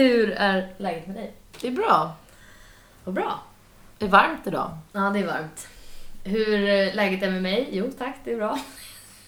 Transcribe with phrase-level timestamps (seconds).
[0.00, 1.32] Hur är läget med dig?
[1.60, 2.12] Det är bra.
[3.04, 3.40] Vad bra.
[3.98, 4.78] Det är varmt idag.
[4.92, 5.68] Ja, det är varmt.
[6.24, 7.68] Hur eh, läget är med mig?
[7.72, 8.58] Jo tack, det är bra.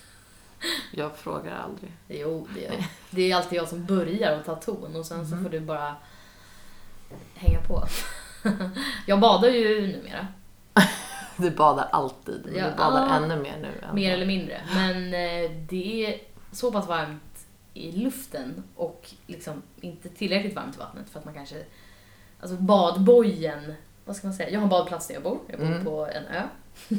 [0.93, 1.93] Jag frågar aldrig.
[2.09, 2.73] Jo, det är,
[3.11, 5.43] det är alltid jag som börjar och tar ton och sen så Mhm.
[5.45, 5.95] får du bara
[7.35, 7.85] hänga på.
[9.07, 10.27] Jag badar ju numera,
[11.37, 12.41] Du badar alltid.
[12.45, 13.17] men Ja, du badar ah.
[13.17, 13.87] ännu mer nu.
[13.89, 14.61] Än mer eller mindre.
[14.75, 16.21] Men eh, det är
[16.53, 17.32] så pass varmt
[17.75, 21.65] i luften och liksom inte tillräckligt varmt i vattnet för att man kanske...
[22.41, 24.51] Alltså badbojen, vad ska man säga?
[24.51, 25.39] Jag har en badplats där jag bor.
[25.47, 25.85] Jag bor Mm.
[25.85, 26.43] på en ö.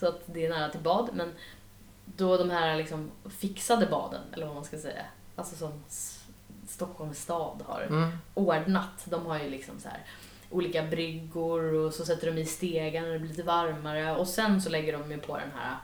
[0.00, 1.10] så att det är nära till bad.
[1.14, 1.32] Men
[2.04, 5.04] då de här liksom fixade baden, eller vad man ska säga,
[5.36, 5.84] alltså som
[6.68, 8.10] Stockholms stad har Mm.
[8.34, 9.04] ordnat.
[9.04, 10.00] De har ju liksom så här
[10.50, 14.62] olika bryggor och så sätter de i stegar när det blir lite varmare och sen
[14.62, 15.76] så lägger de ju på den här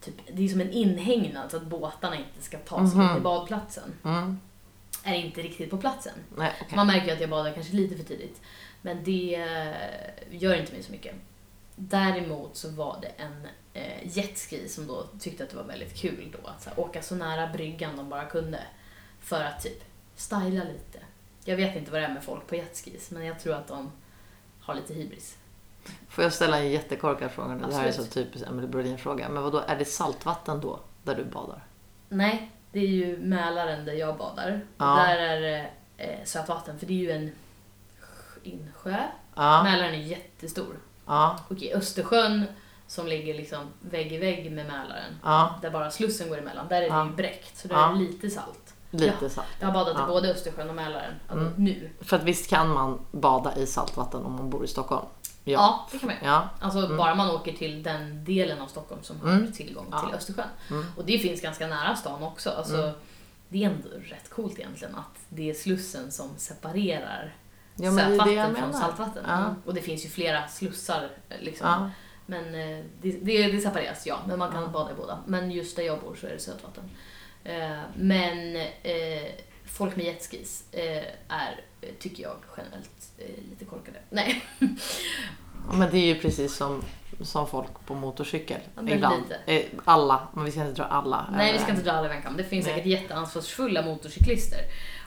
[0.00, 3.08] Typ, det är som en inhägnad så att båtarna inte ska ta sig Mhm.
[3.08, 3.94] in till badplatsen.
[4.04, 4.40] Mm.
[5.04, 6.12] Är inte riktigt på platsen.
[6.36, 6.76] Nej, okej.
[6.76, 8.40] Man märker ju att jag badar kanske lite för tidigt.
[8.82, 9.74] Men det eh,
[10.42, 11.14] gör inte mig så mycket.
[11.76, 16.36] Däremot så var det en eh, jetski som då tyckte att det var väldigt kul
[16.42, 18.60] då att så här, åka så nära bryggan de bara kunde.
[19.20, 19.84] För att typ
[20.16, 20.98] styla lite.
[21.44, 23.92] Jag vet inte vad det är med folk på jetskis men jag tror att de
[24.60, 25.36] har lite hybris.
[26.08, 27.66] Får jag ställa en jättekorkad fråga nu?
[27.68, 29.28] Det här är så typiskt Emelie Brodin-fråga.
[29.28, 31.64] Men vad då är det saltvatten då, där du badar?
[32.08, 34.60] Nej, det är ju Mälaren där jag badar.
[34.78, 34.90] Ja.
[34.92, 37.32] Och där är det eh, sötvatten för det är ju en
[38.42, 38.96] insjö.
[39.34, 39.62] Ja.
[39.62, 40.76] Mälaren är jättestor.
[41.06, 41.38] Ja.
[41.48, 42.44] Och i Östersjön
[42.86, 45.54] som ligger liksom vägg i vägg med Mälaren, Ja.
[45.62, 47.56] där bara Slussen går emellan, där är det ju bräckt.
[47.58, 48.74] Så där är det lite salt.
[48.90, 49.46] Lite salt.
[49.60, 51.64] Jag har badat i både Östersjön och Mälaren, alltså Mm.
[51.64, 51.90] nu.
[52.00, 55.06] För att visst kan man bada i saltvatten om man bor i Stockholm?
[55.52, 55.88] Ja.
[55.92, 56.16] det kan man.
[56.24, 56.48] Ja.
[56.60, 59.52] Alltså bara man åker till den delen av Stockholm som har Mm.
[59.52, 60.00] tillgång Ja.
[60.00, 60.46] till Östersjön.
[60.70, 60.86] Mm.
[60.96, 62.50] Och det finns ganska nära stan också.
[62.50, 62.94] Alltså, Mm.
[63.48, 67.34] Det är ändå rätt coolt egentligen att det är Slussen som separerar
[67.76, 69.24] Ja, sötvatten från saltvatten.
[69.28, 69.36] Ja.
[69.38, 69.54] Mm.
[69.64, 71.08] Och det finns ju flera slussar.
[71.40, 71.90] Liksom.
[72.26, 74.18] Men eh, det, det, det separeras, ja.
[74.26, 75.18] Men man kan bada i båda.
[75.26, 76.84] Men just där jag bor så är det sötvatten.
[77.44, 79.30] Eh, men eh,
[79.76, 81.60] folk med jetskis eh, är,
[81.98, 83.98] tycker jag, generellt eh, lite korkade.
[84.10, 84.44] Nej,
[85.72, 86.82] Men det är ju precis som,
[87.20, 88.60] som folk på motorcykel.
[88.74, 89.22] Ja, men Ibland.
[89.22, 89.52] lite.
[89.52, 91.28] Eh, Alla, men vi ska inte dra alla.
[91.36, 92.36] nej vi ska inte dra alla kam.
[92.36, 92.74] Det finns Nej.
[92.74, 94.58] säkert jätteansvarsfulla motorcyklister.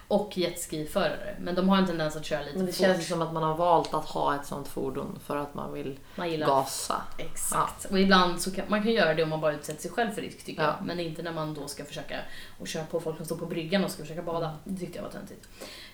[0.10, 1.36] Och jetskiförare.
[1.40, 3.06] Men de har en tendens att köra lite Men det för känns fort.
[3.08, 6.30] som att man har valt att ha ett sånt fordon för att man vill Man
[6.32, 7.02] gillar gasa.
[7.18, 7.86] Exakt.
[7.86, 10.22] Och ibland så kan man kan göra det om man bara utsätter sig själv för
[10.22, 10.68] risk tycker Ja.
[10.80, 10.86] jag.
[10.88, 12.16] Men inte när man då ska försöka
[12.60, 14.56] och köra på folk som står på bryggan och ska försöka bada.
[14.64, 15.48] Det tyckte jag var töntigt.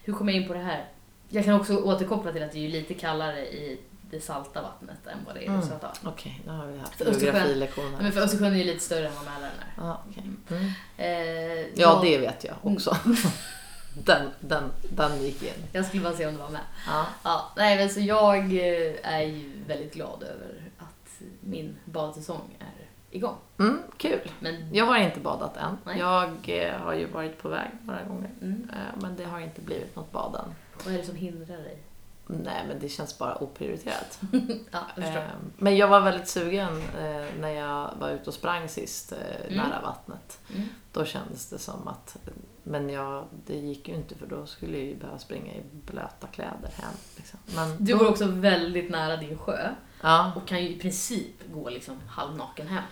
[0.04, 0.86] Hur kom jag in på det här?
[1.30, 3.80] Jag kan också återkoppla till att det är lite kallare i
[4.12, 5.62] det salta vattnet än vad det är i det Mm.
[5.68, 6.14] söta vattnet.
[6.14, 7.98] Okej, nu har vi haft geografilektioner.
[8.02, 9.74] Men för Östersjön är ju lite större än vad Mälaren är.
[9.88, 10.24] Ja, okej.
[10.50, 10.72] mm.
[10.98, 12.98] Eh, ja, jag- det vet jag också.
[14.04, 15.54] den, den, den gick in.
[15.72, 16.62] Jag skulle bara se om du var med.
[16.88, 17.06] Ja.
[17.24, 22.86] Ja, nej, men så jag eh, är ju väldigt glad över att min badsäsong är
[23.18, 23.36] igång.
[23.60, 24.32] Mm, kul.
[24.40, 25.78] Men Jag har inte badat än.
[25.86, 26.00] Nej.
[26.00, 28.30] Jag eh, har ju varit på väg några gånger.
[28.42, 30.56] mm, Eh, Men det har inte blivit något bad än.
[30.86, 31.78] vad är det som hindrar dig?
[32.28, 34.20] Nej, men det känns bara oprioriterat.
[34.72, 35.24] Ja, jag
[35.58, 36.84] Men jag var väldigt sugen
[37.40, 39.58] när jag var ute och sprang sist Mm.
[39.58, 40.40] nära vattnet.
[40.56, 40.68] Mm.
[40.94, 42.18] Då kändes det som att,
[42.68, 46.28] men jag, det gick ju inte för då skulle jag ju behöva springa i blöta
[46.28, 46.94] kläder hem.
[47.18, 47.40] Liksom.
[47.56, 49.70] Men Du bor också väldigt nära din sjö
[50.02, 50.32] Ja.
[50.36, 52.84] och kan ju i princip gå liksom halvnaken hem.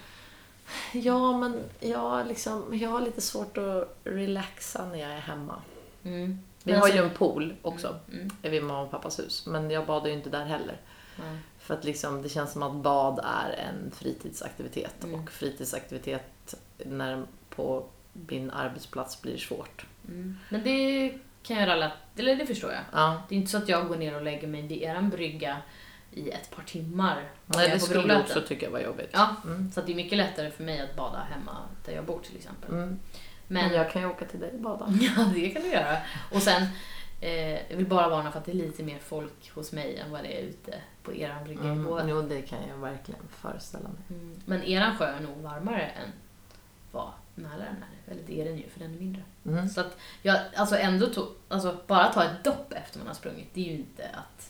[0.93, 5.61] ja, men jag, liksom, jag har lite svårt att relaxa när jag är hemma.
[6.03, 6.39] Mm.
[6.63, 8.29] Vi har alltså- ju en pool också Mm.
[8.41, 10.77] vid mamma och pappas hus, men jag badar ju inte där heller.
[11.19, 11.37] Nej.
[11.59, 15.19] För att liksom, det känns som att bad är en fritidsaktivitet Mm.
[15.23, 16.55] och fritidsaktivitet
[16.85, 17.23] när
[17.55, 19.85] på min arbetsplats blir svårt.
[20.07, 20.37] Mm.
[20.49, 22.81] Men det kan jag relatera eller det förstår jag.
[22.91, 23.21] Ja.
[23.29, 25.57] Det är inte så att jag går ner och lägger mig vid eran brygga
[26.11, 27.29] i ett par timmar.
[27.45, 29.09] Nej, det på skulle du också tycka var jobbigt.
[29.13, 29.71] Ja, Mm.
[29.71, 32.71] så det är mycket lättare för mig att bada hemma där jag bor till exempel.
[32.73, 32.87] Mm.
[32.89, 32.99] Men,
[33.67, 34.85] Men jag kan ju åka till dig och bada.
[35.01, 35.97] Ja, det kan du göra.
[36.31, 36.63] Och sen,
[37.21, 40.11] eh, jag vill bara varna för att det är lite mer folk hos mig än
[40.11, 40.73] vad det är ute
[41.03, 41.83] på eran brygga Mm.
[41.83, 42.03] Båa.
[42.07, 44.01] Jo, det kan jag verkligen föreställa mig.
[44.19, 44.41] Mm.
[44.45, 46.09] Men eran sjö är nog varmare än
[46.91, 48.11] vad Mälaren är.
[48.11, 49.21] Eller det är den ju, för den är mindre.
[49.45, 49.69] Mm.
[49.69, 53.49] Så att jag, alltså ändå tog, alltså bara ta ett dopp efter man har sprungit,
[53.53, 54.49] det är ju inte att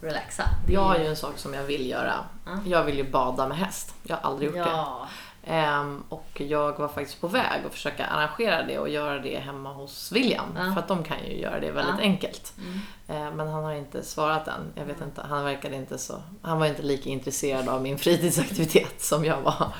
[0.00, 0.44] relaxa.
[0.66, 2.14] Det Jag har ju en sak som jag vill göra.
[2.46, 2.58] Ja.
[2.66, 3.94] Jag vill ju bada med häst.
[4.02, 4.70] Jag har aldrig gjort det.
[4.70, 5.08] Ja.
[5.44, 9.72] Ehm, och jag var faktiskt på väg att försöka arrangera det och göra det hemma
[9.72, 10.46] hos William.
[10.56, 10.72] Ja.
[10.74, 12.54] För att de kan ju göra det väldigt enkelt.
[12.58, 12.80] Mm.
[13.08, 14.72] Ehm, men han har inte svarat än.
[14.74, 16.22] Jag vet inte, han verkade inte så...
[16.42, 19.74] Han var inte lika intresserad av min fritidsaktivitet som jag var.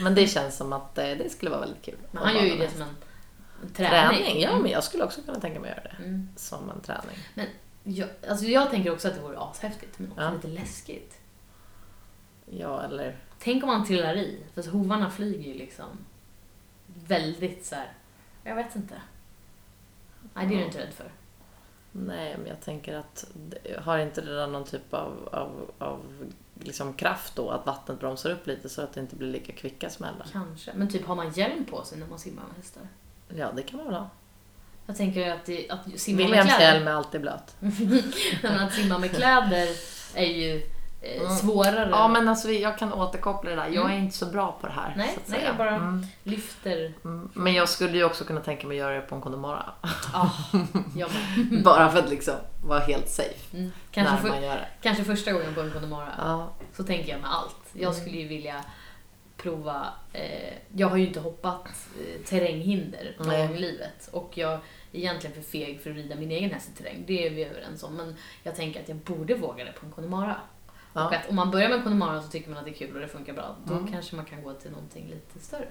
[0.00, 1.96] Men det känns som att eh, det skulle vara väldigt kul.
[2.10, 2.88] Men han gör ju det som en
[3.74, 4.24] Träning.
[4.24, 4.40] Träning?
[4.40, 6.04] Ja, men jag skulle också kunna tänka mig att göra det.
[6.04, 6.28] Mm.
[6.36, 7.18] Som en träning.
[7.34, 7.46] Men
[7.84, 10.30] jag, alltså jag tänker också att det vore ashäftigt, men också Ja.
[10.32, 11.18] lite läskigt.
[12.46, 13.16] Ja, eller...
[13.38, 15.86] Tänk om man trillar i, för så hovarna flyger ju liksom
[16.86, 17.92] väldigt så här.
[18.44, 18.94] jag vet inte.
[20.34, 21.10] Nej, det är du inte rädd för.
[21.92, 23.24] Nej, men jag tänker att
[23.78, 26.00] har inte det där någon typ av, av, av
[26.60, 27.50] liksom kraft då?
[27.50, 30.26] Att vattnet bromsar upp lite så att det inte blir lika kvicka smällar?
[30.32, 30.72] Kanske.
[30.74, 32.82] Men typ har man hjälm på sig när man simmar med hästar?
[33.28, 34.10] Ja, det kan man väl ha.
[34.86, 36.74] Jag tänker att, det, att simma med Williams kläder...
[36.74, 37.56] hjälm är alltid blöt.
[38.44, 39.68] Att simma med kläder
[40.14, 40.62] är ju
[41.02, 41.36] Mm.
[41.36, 41.88] svårare.
[41.90, 43.66] Ja, men alltså jag kan återkoppla det där.
[43.68, 44.04] Jag är Mm.
[44.04, 44.94] inte så bra på det här.
[44.96, 45.48] Nej, så att nej, säga.
[45.48, 46.06] jag bara- Mm.
[46.22, 46.92] Lyfter...
[47.04, 47.28] Mm.
[47.34, 49.72] Men jag skulle ju också kunna tänka mig att göra det på en Connemara.
[50.12, 50.30] Ah,
[50.96, 51.10] jag
[51.50, 51.62] med.
[51.64, 52.34] Bara för att liksom
[52.66, 53.72] vara helt safe Mm.
[53.90, 54.68] Kanske, när för, man gör det.
[54.82, 56.08] kanske första gången på en Connemara.
[56.18, 56.52] Ja.
[56.76, 57.56] Så tänker jag med allt.
[57.72, 58.00] Jag Mm.
[58.00, 58.64] skulle ju vilja
[59.36, 59.86] prova...
[60.12, 61.66] Eh, jag har ju inte hoppat
[62.00, 64.08] eh, terränghinder någon gång i livet.
[64.12, 64.58] Och jag
[64.92, 67.04] egentligen för feg för att rida min egen häst i terräng.
[67.06, 67.94] Det är vi överens om.
[67.94, 69.92] Men jag tänker att jag borde våga det på en
[71.06, 71.18] Och Ja.
[71.18, 73.08] att om man börjar med Connemara så tycker man att det är kul och det
[73.08, 73.56] funkar bra.
[73.64, 73.92] Då Mm.
[73.92, 75.68] kanske man kan gå till någonting lite större.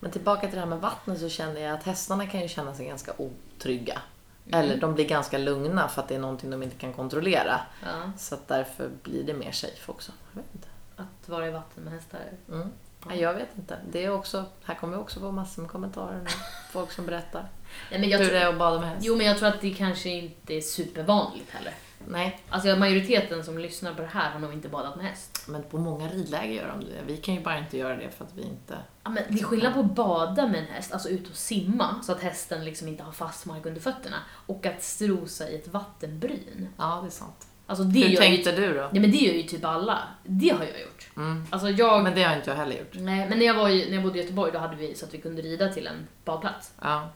[0.00, 2.74] Men tillbaka till det här med vattnet så känner jag att hästarna kan ju känna
[2.74, 4.00] sig ganska otrygga.
[4.46, 4.60] Mm.
[4.60, 7.60] Eller de blir ganska lugna för att det är någonting de inte kan kontrollera.
[7.84, 10.12] Ja, Så att därför blir det mer safe också.
[10.34, 10.68] Jag vet inte.
[10.96, 12.20] att vara i vatten med hästar.
[12.52, 12.68] Mm.
[13.06, 13.78] Nej, jag vet inte.
[13.92, 16.30] Det är också, här kommer också få massor med kommentarer nu.
[16.72, 17.48] Folk som berättar
[17.90, 19.06] Nej, men jag hur det är att bada med häst.
[19.06, 21.74] jo, men jag tror att det kanske inte är supervanligt heller.
[22.08, 25.44] Nej, Alltså majoriteten som lyssnar på det här har nog inte badat med häst.
[25.48, 27.02] men på många ridläger gör de det.
[27.06, 28.78] Vi kan ju bara inte göra det för att vi inte...
[29.04, 32.02] Ja, men det är skillnad på att bada med en häst, alltså ut och simma,
[32.02, 34.16] så att hästen liksom inte har fast mark under fötterna,
[34.46, 36.68] och att strosa i ett vattenbryn.
[36.76, 37.46] Ja, det är sant.
[37.66, 38.56] Alltså det hur tänkte ju...
[38.56, 38.80] du då?
[38.92, 39.98] Ja men det gör ju typ alla.
[40.22, 41.10] Det har jag gjort.
[41.16, 41.46] Mm.
[41.50, 42.02] Alltså jag...
[42.02, 42.92] Men det har inte jag heller gjort.
[42.92, 45.06] Nej, men när jag, var i, när jag bodde i Göteborg då hade vi så
[45.06, 46.72] att vi kunde rida till en badplats.
[46.82, 47.08] Ja.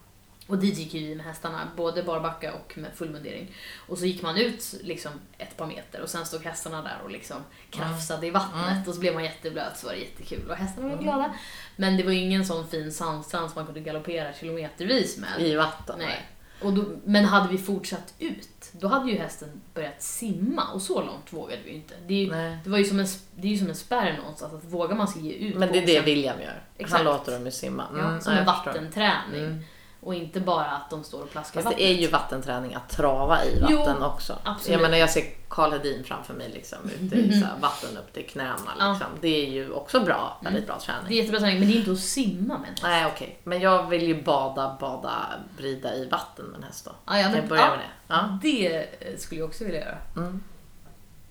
[0.51, 3.55] Och dit gick ju vi med hästarna, både barbacka och med full mundering.
[3.89, 7.11] Och så gick man ut liksom ett par meter och sen stod hästarna där och
[7.11, 7.37] liksom
[7.71, 11.03] krafsade i vattnet och så blev man jätteblöt så var det jättekul och hästarna var
[11.03, 11.35] glada.
[11.77, 15.47] Men det var ingen sån fin sandstrand som man kunde galoppera kilometervis med.
[15.47, 15.99] I vatten?
[15.99, 16.27] Nej.
[16.63, 21.03] Och då, men hade vi fortsatt ut, då hade ju hästen börjat simma och så
[21.03, 21.95] långt vågade vi inte.
[22.07, 22.59] Det, är ju, Nej.
[22.65, 23.07] det, var ju som en,
[23.37, 25.79] det är ju som en spärr någonstans, att vågar man sig ge ut Men det
[25.79, 26.63] är det William gör.
[26.79, 26.93] Exakt.
[26.97, 27.87] Han låter dem ju simma.
[27.93, 28.73] Ja, Mm, som ja, en jag förstår.
[28.73, 29.45] vattenträning.
[29.45, 29.65] Mm.
[30.03, 31.99] Och inte bara att de står och plaskar Fast det vattnet.
[31.99, 34.39] är ju vattenträning att trava i Jo, vatten också.
[34.45, 34.73] absolut.
[34.73, 38.13] Jag menar jag ser Karl Hedin framför mig liksom ute i så här vatten upp
[38.13, 38.91] till knäna Ja.
[38.91, 39.07] liksom.
[39.21, 41.07] Det är ju också bra, väldigt bra Det träning.
[41.13, 42.83] är jättebra träning, men det är inte att simma med en häst.
[42.83, 45.27] Nej okej, men jag vill ju bada, bada,
[45.59, 46.91] rida i vatten med en häst då.
[47.07, 47.85] Ja, ja, Kan men, jag börja ja, med det?
[48.09, 48.39] Ja.
[48.43, 48.77] det
[49.13, 49.99] eh, skulle jag också vilja göra.
[50.17, 50.43] Mm.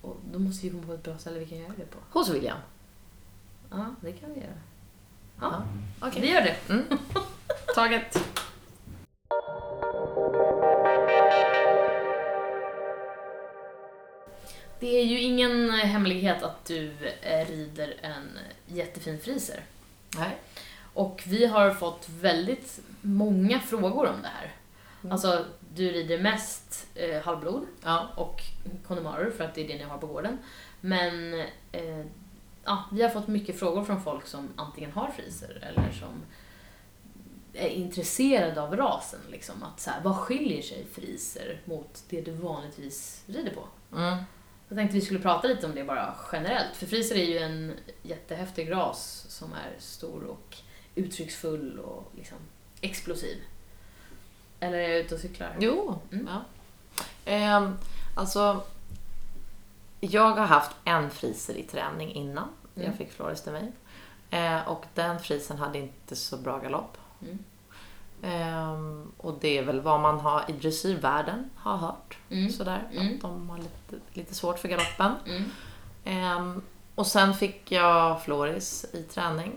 [0.02, 1.98] Och då måste vi komma på ett bra ställe vi kan göra det på.
[2.18, 2.58] Hos William?
[3.70, 4.50] Ja, det kan vi göra.
[5.40, 5.62] Ja,
[6.00, 6.22] Okej.
[6.22, 6.56] vi gör det.
[6.72, 6.84] Mm.
[7.74, 8.24] Taget.
[14.80, 16.92] Det är ju ingen hemlighet att du
[17.22, 19.64] eh, rider en jättefin friser.
[20.16, 20.36] Nej.
[20.94, 24.54] Och vi har fått väldigt många frågor om det här.
[25.02, 25.12] Mm.
[25.12, 25.44] Alltså,
[25.74, 28.08] du rider mest eh, halvblod Ja.
[28.16, 28.40] och
[28.86, 30.38] Connemara för att det är det ni har på gården.
[30.80, 31.40] Men
[31.72, 32.06] eh,
[32.64, 36.22] ja, vi har fått mycket frågor från folk som antingen har friser eller som
[37.54, 39.20] är intresserade av rasen.
[39.30, 39.62] Liksom.
[39.62, 43.96] Att så här, vad skiljer sig friser mot det du vanligtvis rider på?
[43.96, 44.24] Mm.
[44.70, 46.76] Jag tänkte vi skulle prata lite om det bara generellt.
[46.76, 50.56] För friser är ju en jättehäftig ras som är stor och
[50.94, 52.38] uttrycksfull och liksom
[52.80, 53.38] explosiv.
[54.60, 55.56] Eller är jag ute och cyklar?
[55.60, 55.98] Jo.
[56.12, 56.28] Mm.
[56.32, 56.42] Ja.
[57.24, 57.76] Ehm,
[58.16, 58.62] alltså,
[60.00, 62.88] jag har haft en friser i träning innan Mm.
[62.88, 63.72] jag fick Flores till mig.
[64.30, 66.96] Eh, och den frisen hade inte så bra galopp.
[67.22, 67.38] Mm.
[68.22, 72.18] Ehm, och det är väl vad man har i dressyrvärlden har hört.
[72.30, 72.50] Mm.
[72.50, 73.14] Sådär, Mm.
[73.14, 75.12] att de har lite, lite svårt för galoppen.
[75.26, 75.44] Mm.
[76.04, 76.62] Ehm,
[76.94, 79.52] och sen fick jag Floris i träning.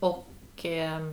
[0.00, 0.26] Och
[0.64, 1.12] eh,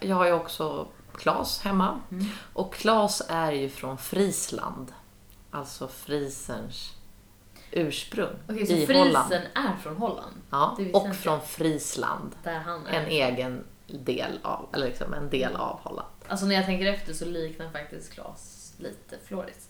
[0.00, 0.86] jag har ju också
[1.16, 2.00] Klas hemma.
[2.10, 2.26] Mm.
[2.52, 4.92] Och Klas är ju från Friesland.
[5.50, 6.92] Alltså friserns
[7.70, 9.32] ursprung Okej, så i frisen Holland.
[9.54, 10.36] är från Holland?
[10.50, 11.40] Ja, och från
[12.88, 13.00] är.
[13.00, 16.08] En egen del av, eller liksom en del av Holland.
[16.28, 19.68] Alltså när jag tänker efter så liknar faktiskt Klas lite Floris.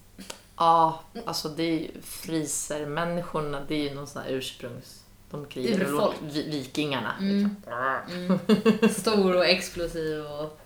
[0.57, 4.99] Ja, alltså det är ju frisermänniskorna, det är ju någon sån här ursprungs...
[5.31, 6.14] De krigade väl Urfolk.
[6.14, 7.14] åt vi- vikingarna.
[7.21, 7.57] Mm.
[7.64, 8.38] Liksom.
[8.81, 8.88] Mm.
[8.95, 10.59] Stor och explosiv och...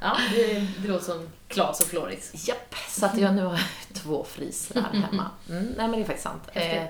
[0.00, 2.48] Ja, det, det låter som Klas och Floris.
[2.48, 3.60] Japp, så att jag nu har
[3.92, 5.30] två friser här hemma.
[5.50, 6.42] Mm, nej men det är faktiskt sant.
[6.52, 6.84] Eh,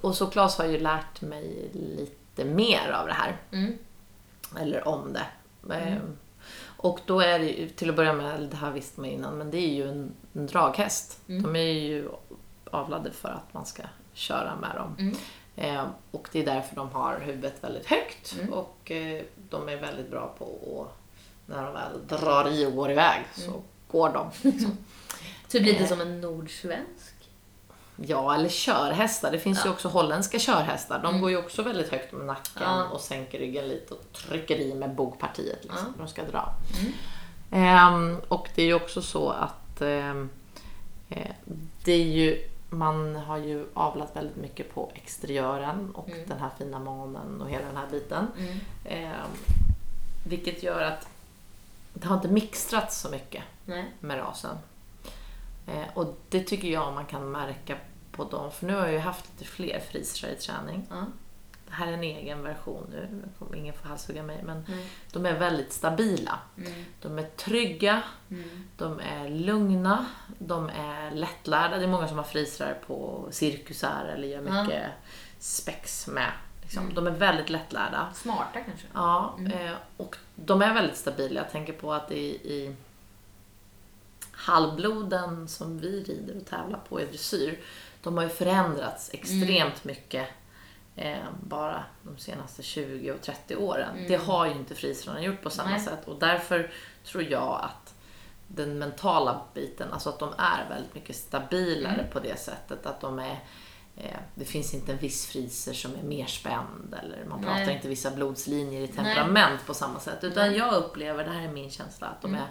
[0.00, 3.36] och så Claes har ju lärt mig lite mer av det här.
[3.52, 3.78] Mm.
[4.58, 5.26] Eller om det.
[5.74, 5.96] Eh,
[6.76, 9.50] Och då är det ju, till att börja med, det här visste man innan, men
[9.50, 11.20] det är ju en, en draghäst.
[11.28, 11.42] Mm.
[11.42, 12.08] De är ju
[12.70, 14.96] avlade för att man ska köra med dem.
[14.98, 15.16] Mm.
[15.56, 18.52] Eh, och det är därför de har huvudet väldigt högt Mm.
[18.52, 20.44] och eh, de är väldigt bra på
[20.88, 20.96] att,
[21.46, 23.62] när de väl drar i och går iväg så Mm.
[23.90, 24.30] går de.
[25.48, 25.88] Typ lite Eh.
[25.88, 26.99] som en nordsvensk.
[28.06, 29.30] Ja, eller körhästar.
[29.32, 29.72] Det finns ju Ja.
[29.74, 30.98] också holländska körhästar.
[31.02, 31.20] De Mm.
[31.20, 32.84] går ju också väldigt högt med nacken Ja.
[32.88, 36.04] och sänker ryggen lite och trycker i med bogpartiet liksom, Ja.
[36.04, 36.54] de ska dra.
[36.80, 36.92] Mm.
[37.50, 40.30] Ehm, och det är ju också så att ehm,
[41.08, 41.30] eh,
[41.84, 46.28] det är ju, man har ju avlat väldigt mycket på exteriören och Mm.
[46.28, 48.26] den här fina manen och hela den här biten.
[48.38, 48.58] Mm.
[48.84, 49.30] Ehm,
[50.26, 51.08] vilket gör att
[51.94, 53.84] det har inte mixtrats så mycket Nej.
[54.00, 54.56] med rasen.
[55.66, 57.76] Eh, och det tycker jag man kan märka
[58.24, 60.86] på dem, för nu har jag ju haft lite fler frisrar i träning.
[60.90, 61.04] Ja.
[61.68, 63.08] Det här är en egen version nu,
[63.56, 64.86] ingen får halshugga mig, men Mm.
[65.12, 66.38] de är väldigt stabila.
[66.56, 66.84] Mm.
[67.02, 68.68] De är trygga, Mm.
[68.76, 70.06] de är lugna,
[70.38, 71.76] de är lättlärda.
[71.78, 74.84] Det är många som har frisrar på cirkusar eller gör mycket
[75.38, 76.32] spex med.
[76.62, 76.82] Liksom.
[76.82, 76.94] Mm.
[76.94, 78.08] De är väldigt lättlärda.
[78.14, 78.86] Smarta kanske?
[78.94, 79.52] Ja, Mm.
[79.52, 81.40] eh, och de är väldigt stabila.
[81.40, 82.76] Jag tänker på att i, i
[84.32, 87.58] halvbloden som vi rider och tävlar på i dressyr,
[88.02, 90.28] de har ju förändrats extremt mycket
[90.96, 93.96] eh, bara de senaste 20 och 30 åren.
[93.96, 94.08] Mm.
[94.08, 95.80] Det har ju inte frisrarna gjort på samma Nej.
[95.80, 96.70] sätt och därför
[97.04, 97.94] tror jag att
[98.46, 102.10] den mentala biten, alltså att de är väldigt mycket stabilare Mm.
[102.12, 103.44] på det sättet att de är
[103.96, 107.74] eh, det finns inte en viss friser som är mer spänd eller man pratar Nej.
[107.76, 110.24] inte vissa blodslinjer i temperament på samma sätt.
[110.24, 110.58] Utan Nej.
[110.58, 112.40] jag upplever, det här är min känsla, att de Mm.
[112.42, 112.48] är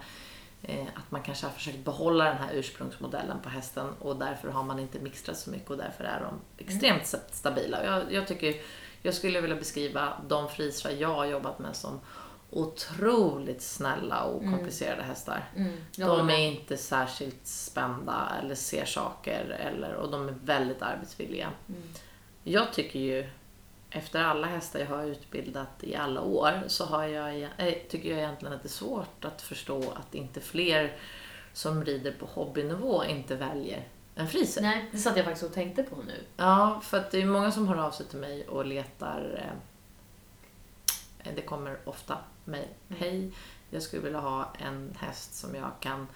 [0.95, 4.79] att man kanske har försökt behålla den här ursprungsmodellen på hästen och därför har man
[4.79, 7.85] inte mixtrat så mycket och därför är de extremt sta- stabila.
[7.85, 8.55] Jag, jag, tycker,
[9.01, 11.99] jag skulle vilja beskriva de frisrar jag har jobbat med som
[12.49, 15.49] otroligt snälla och okomplicerade hästar.
[15.55, 15.73] Mm.
[15.95, 20.81] Jag håller De är inte särskilt spända eller ser saker eller, och de är väldigt
[20.81, 21.49] arbetsvilliga.
[21.69, 21.81] Mm.
[22.43, 23.29] Jag tycker ju,
[23.91, 28.19] efter alla hästar jag har utbildat i alla år, så har jag, äh, tycker jag
[28.19, 30.97] egentligen att det är svårt att förstå att inte fler
[31.53, 34.61] som rider på hobbynivå inte väljer en friser.
[34.61, 36.23] Nej, det satt jag faktiskt och tänkte på nu.
[36.37, 39.51] Ja, för att det är många som hör av sig till mig och letar.
[41.23, 42.67] Eh, det kommer ofta mejl.
[42.89, 43.01] Mm.
[43.01, 43.31] Hej,
[43.69, 46.07] jag skulle vilja ha en häst som jag kan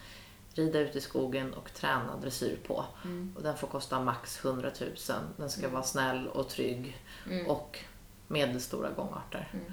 [0.53, 2.85] rida ut i skogen och träna dressyr på.
[3.03, 3.33] Mm.
[3.37, 4.89] Och den får kosta max 100 000.
[5.37, 5.73] Den ska Mm.
[5.73, 7.47] vara snäll och trygg Mm.
[7.47, 7.79] och
[8.27, 9.49] medelstora gångarter.
[9.53, 9.65] Mm.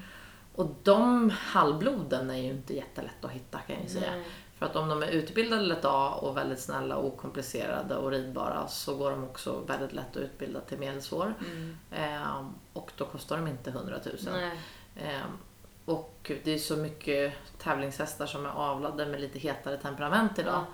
[0.54, 4.24] Och de halvbloden är ju inte jättelätt att hitta kan jag ju säga.
[4.58, 8.68] För att om de är utbildade lätt A och väldigt snälla och okomplicerade och ridbara
[8.68, 11.34] så går de också väldigt lätt att utbilda till medelsvår.
[11.90, 14.14] Ehm, och då kostar de inte 100 000.
[14.32, 14.58] Nej.
[15.84, 20.54] Och det är så mycket tävlingshästar som är avlade med lite hetare temperament idag.
[20.54, 20.66] Ja.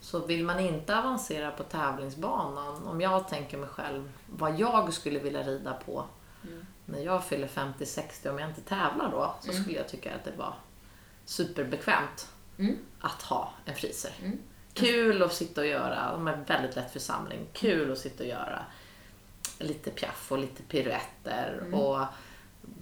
[0.00, 5.18] Så vill man inte avancera på tävlingsbanan, om jag tänker mig själv vad jag skulle
[5.18, 6.04] vilja rida på
[6.44, 6.66] Mm.
[6.86, 9.62] när jag fyller 50-60, om jag inte tävlar då, så Mm.
[9.62, 10.54] skulle jag tycka att det var
[11.24, 12.76] superbekvämt Mm.
[13.00, 14.12] att ha en friser.
[14.22, 14.38] Mm.
[14.74, 17.46] Kul att sitta och göra, de är väldigt lätt för samling.
[17.52, 18.64] Kul att sitta och göra
[19.58, 21.58] lite piaff och lite piruetter.
[21.60, 21.74] Mm.
[21.74, 22.04] Och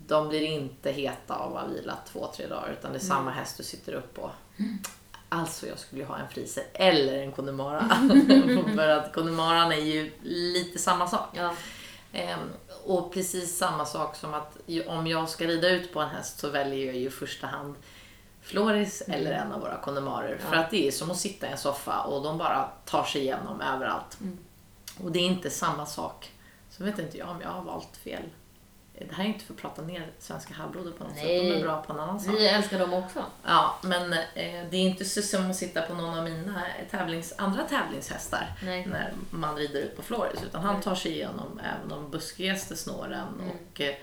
[0.08, 3.20] de blir inte heta av att ha vilat två, tre dagar utan det är samma
[3.20, 3.34] Mm.
[3.34, 4.30] häst du sitter upp på.
[5.28, 7.88] Alltså jag skulle ju ha en friser eller en Connemara.
[8.76, 11.28] för att Connemaran är ju lite samma sak.
[11.32, 11.54] Ja.
[12.12, 12.38] Ehm,
[12.84, 16.48] och precis samma sak som att om jag ska rida ut på en häst så
[16.50, 17.74] väljer jag ju i första hand
[18.42, 20.38] Floris eller en av våra Connemarer.
[20.38, 20.62] För Ja.
[20.62, 23.60] att det är som att sitta i en soffa och de bara tar sig igenom
[23.60, 24.20] överallt.
[24.20, 24.38] Mm.
[25.04, 26.32] Och det är inte samma sak.
[26.70, 28.22] Så vet inte jag om jag har valt fel.
[29.08, 31.22] Det här är inte för att prata ner svenska halvblodet på något sätt.
[31.24, 31.60] De Nej.
[31.60, 32.34] är bra på en annan sak.
[32.34, 33.24] Vi älskar dem också.
[33.44, 37.34] Ja, men eh, det är inte så som att sitta på någon av mina tävlings,
[37.38, 38.86] andra tävlingshästar Nej.
[38.86, 40.42] när man rider ut på Floris.
[40.42, 40.82] Utan han Nej.
[40.82, 43.28] tar sig igenom även de buskigaste snåren.
[43.40, 43.50] Mm.
[43.50, 43.94] Och, eh,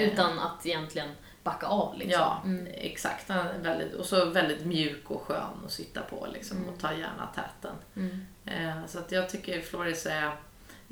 [0.00, 1.08] Utan att egentligen
[1.42, 2.20] backa av liksom.
[2.20, 2.66] Ja, Mm.
[2.74, 3.28] exakt.
[3.28, 6.68] Han är väldigt, och så väldigt mjuk och skön att sitta på liksom, Mm.
[6.68, 7.74] och ta gärna täten.
[7.96, 8.26] Mm.
[8.46, 10.30] Eh, så att jag tycker Floris är...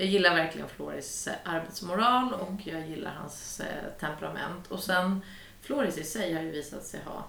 [0.01, 2.61] Jag gillar verkligen Floris eh, arbetsmoral och Mm.
[2.65, 4.67] jag gillar hans eh, temperament.
[4.67, 5.21] Och sen
[5.61, 7.25] Floris i sig har ju visat sig ha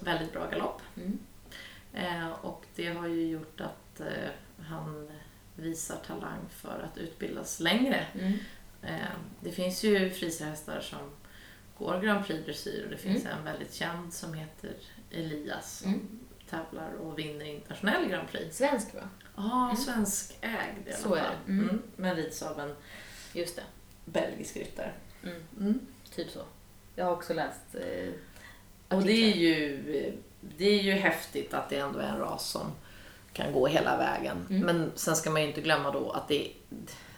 [0.00, 0.82] väldigt bra galopp.
[0.96, 1.18] Mm.
[1.92, 4.30] Eh, och det har ju gjort att eh,
[4.68, 5.10] han
[5.54, 8.06] visar talang för att utbildas längre.
[8.14, 8.32] Mm.
[8.82, 9.10] Eh,
[9.40, 10.98] det finns ju friserhästar som
[11.78, 13.38] går Grand Prix dressyr och det finns Mm.
[13.38, 14.70] en väldigt känd som heter
[15.10, 16.18] Elias som Mm.
[16.50, 18.56] tävlar och vinner internationell Grand Prix.
[18.56, 19.08] Svensk va?
[19.36, 19.76] Ja, Mm.
[19.76, 21.32] svensk ägd i alla Så är fall.
[21.46, 21.52] det.
[21.52, 21.68] Mm.
[21.68, 21.82] Mm.
[21.96, 22.74] Men rids av en
[23.32, 23.62] Just det.
[24.04, 24.92] belgisk ryttare.
[25.22, 25.42] Mm.
[25.60, 25.80] Mm.
[26.14, 26.40] Typ så.
[26.94, 28.12] Jag har också läst eh,
[28.96, 29.82] Och det är ju,
[30.40, 32.66] det är ju häftigt att det ändå är en ras som
[33.32, 34.46] kan gå hela vägen.
[34.48, 36.52] Men sen ska man ju inte glömma då att det,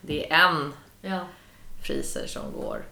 [0.02, 1.26] det är en Ja.
[1.82, 2.84] friser som går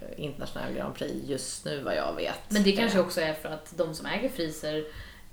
[0.00, 2.40] eh, internationella Grand Prix just nu vad jag vet.
[2.48, 4.84] Men det kanske Eh, också är för att de som äger friser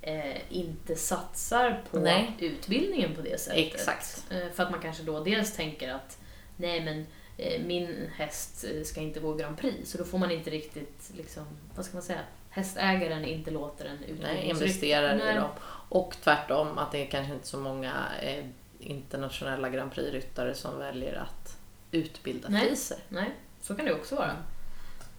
[0.02, 2.36] eh, inte satsar på Nej.
[2.40, 3.74] utbildningen på det sättet.
[3.74, 4.26] Exakt.
[4.30, 6.18] Eh, för att man kanske då dels tänker att
[6.58, 9.92] nej men eh, min häst eh, ska inte gå Grand Prix.
[9.92, 13.98] Så då får man inte riktigt, liksom, vad ska man säga, hästägaren inte låter en
[13.98, 14.50] Nej, utbildningsryttare...
[14.50, 15.34] investerar Nej.
[15.34, 15.50] i dem.
[15.90, 18.46] Och tvärtom att det är kanske inte så många eh,
[18.80, 21.58] internationella Grand Prix-ryttare som väljer att
[21.92, 22.68] utbilda Nej.
[22.68, 22.98] friser.
[23.10, 24.36] Nej, så kan det också vara.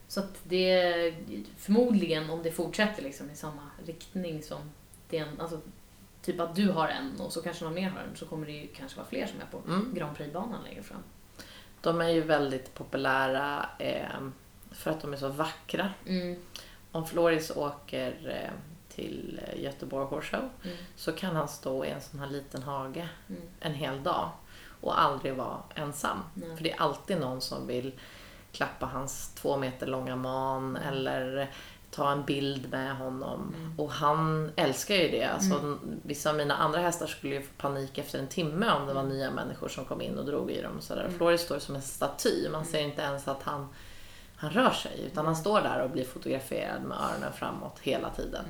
[0.08, 1.14] Så att det
[1.56, 4.58] förmodligen om det fortsätter liksom i samma riktning som
[5.08, 5.60] det är en, alltså,
[6.22, 8.52] typ att du har en och så kanske någon mer har en så kommer det
[8.52, 9.94] ju kanske vara fler som är på Mm.
[9.94, 11.02] Grand Prix-banan längre fram.
[11.80, 14.20] De är ju väldigt populära eh,
[14.70, 15.90] för att de är så vackra.
[16.06, 16.42] Mm.
[16.92, 18.52] Om Floris åker eh,
[18.94, 20.76] till Göteborg Horse Show Mm.
[20.96, 23.42] så kan han stå i en sån här liten hage Mm.
[23.60, 24.30] en hel dag
[24.80, 26.18] och aldrig vara ensam.
[26.56, 27.92] För det är alltid någon som vill
[28.58, 31.50] klappa hans två meter långa man eller
[31.90, 33.54] ta en bild med honom.
[33.78, 35.24] Och han älskar ju det.
[35.24, 38.94] Alltså, Vissa av mina andra hästar skulle ju få panik efter en timme om det
[38.94, 40.76] var nya människor som kom in och drog i dem.
[40.76, 41.10] Och sådär.
[41.16, 42.48] Floris står som en staty.
[42.52, 43.68] Man ser inte ens att han,
[44.36, 48.44] han rör sig utan han står där och blir fotograferad med öronen framåt hela tiden.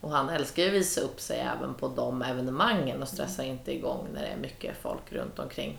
[0.00, 3.74] Och han älskar ju att visa upp sig även på de evenemangen och stressar inte
[3.74, 5.78] igång när det är mycket folk runt omkring.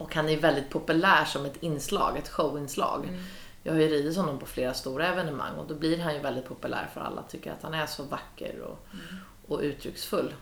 [0.00, 3.08] Och han är väldigt populär som ett inslag, ett showinslag.
[3.62, 6.48] Jag har ju ridit honom på flera stora evenemang och då blir han ju väldigt
[6.48, 8.86] populär för alla tycker att han är så vacker och,
[9.48, 10.34] och uttrycksfull.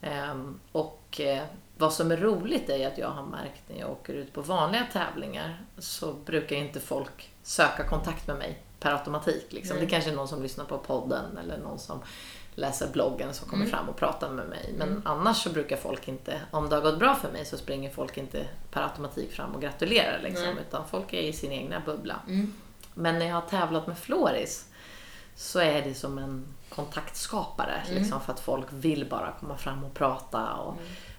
[0.00, 1.44] Ehm, och eh,
[1.78, 4.86] vad som är roligt är att jag har märkt när jag åker ut på vanliga
[4.92, 9.46] tävlingar så brukar inte folk söka kontakt med mig per automatik.
[9.52, 9.76] Liksom.
[9.76, 9.86] Nej.
[9.86, 12.02] Det kanske är någon som lyssnar på podden eller någon som
[12.60, 14.74] läser bloggen som kommer fram och pratar med mig.
[14.78, 17.90] Men annars så brukar folk inte, om det har gått bra för mig så springer
[17.90, 20.20] folk inte per automatik fram och gratulerar.
[20.22, 22.16] Liksom, utan folk är i sin egna bubbla.
[22.28, 22.54] Mm.
[22.94, 24.66] Men när jag har tävlat med Floris
[25.34, 27.82] så är det som en kontaktskapare.
[27.90, 30.52] Liksom, för att folk vill bara komma fram och prata.
[30.54, 30.76] Och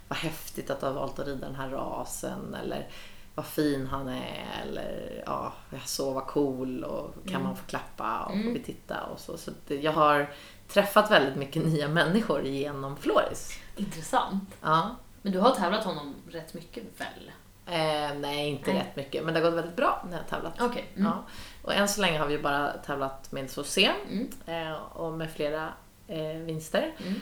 [0.07, 2.55] Vad häftigt att du har valt att rida den här rasen.
[2.63, 2.87] Eller
[3.35, 4.61] vad fin han är.
[4.63, 5.53] Eller ja,
[5.85, 6.83] så vad cool.
[6.83, 9.03] Och kan man få klappa och får vi titta.
[9.03, 9.37] Och så.
[9.37, 10.29] så det, jag har
[10.73, 13.59] träffat väldigt mycket nya människor genom Floris.
[13.75, 14.49] Intressant.
[14.61, 14.95] Ja.
[15.21, 17.31] Men du har tävlat honom rätt mycket väl?
[17.65, 18.79] Eh, nej, inte Nej.
[18.79, 19.23] rätt mycket.
[19.23, 20.61] Men det har gått väldigt bra när jag har tävlat.
[20.61, 20.85] Okej.
[20.95, 21.05] Mm.
[21.11, 21.23] Ja.
[21.63, 24.29] Och än så länge har vi bara tävlat med Saucé Mm.
[24.45, 25.73] eh, och med flera
[26.07, 26.91] eh, vinster.
[26.97, 27.21] Mm.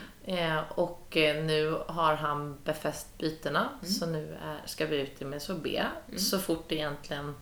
[0.58, 3.94] Eh, och eh, nu har han befäst bytena Mm.
[3.94, 5.84] så nu är, ska vi ut i Meso B.
[6.18, 7.34] Så fort egentligen eh,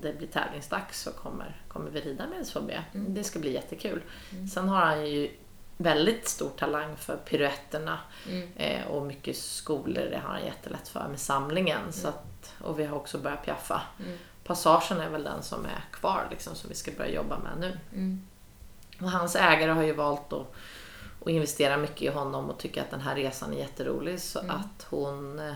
[0.00, 2.80] det blir tävlingsdags så kommer, kommer vi rida med Meso B.
[2.94, 3.14] Mm.
[3.14, 4.02] Det ska bli jättekul.
[4.54, 5.36] Sen har han ju
[5.76, 8.48] väldigt stor talang för piruetterna Mm.
[8.56, 11.92] eh, och mycket skolor, det har han jättelätt för med samlingen.
[11.92, 13.82] Så att, och vi har också börjat piaffa.
[14.04, 14.18] Mm.
[14.44, 17.78] Passagen är väl den som är kvar liksom, som vi ska börja jobba med nu.
[17.92, 18.26] Mm.
[19.00, 20.46] Och hans ägare har ju valt att,
[21.22, 24.20] att investera mycket i honom och tycker att den här resan är jätterolig.
[24.20, 25.54] Så att hon eh,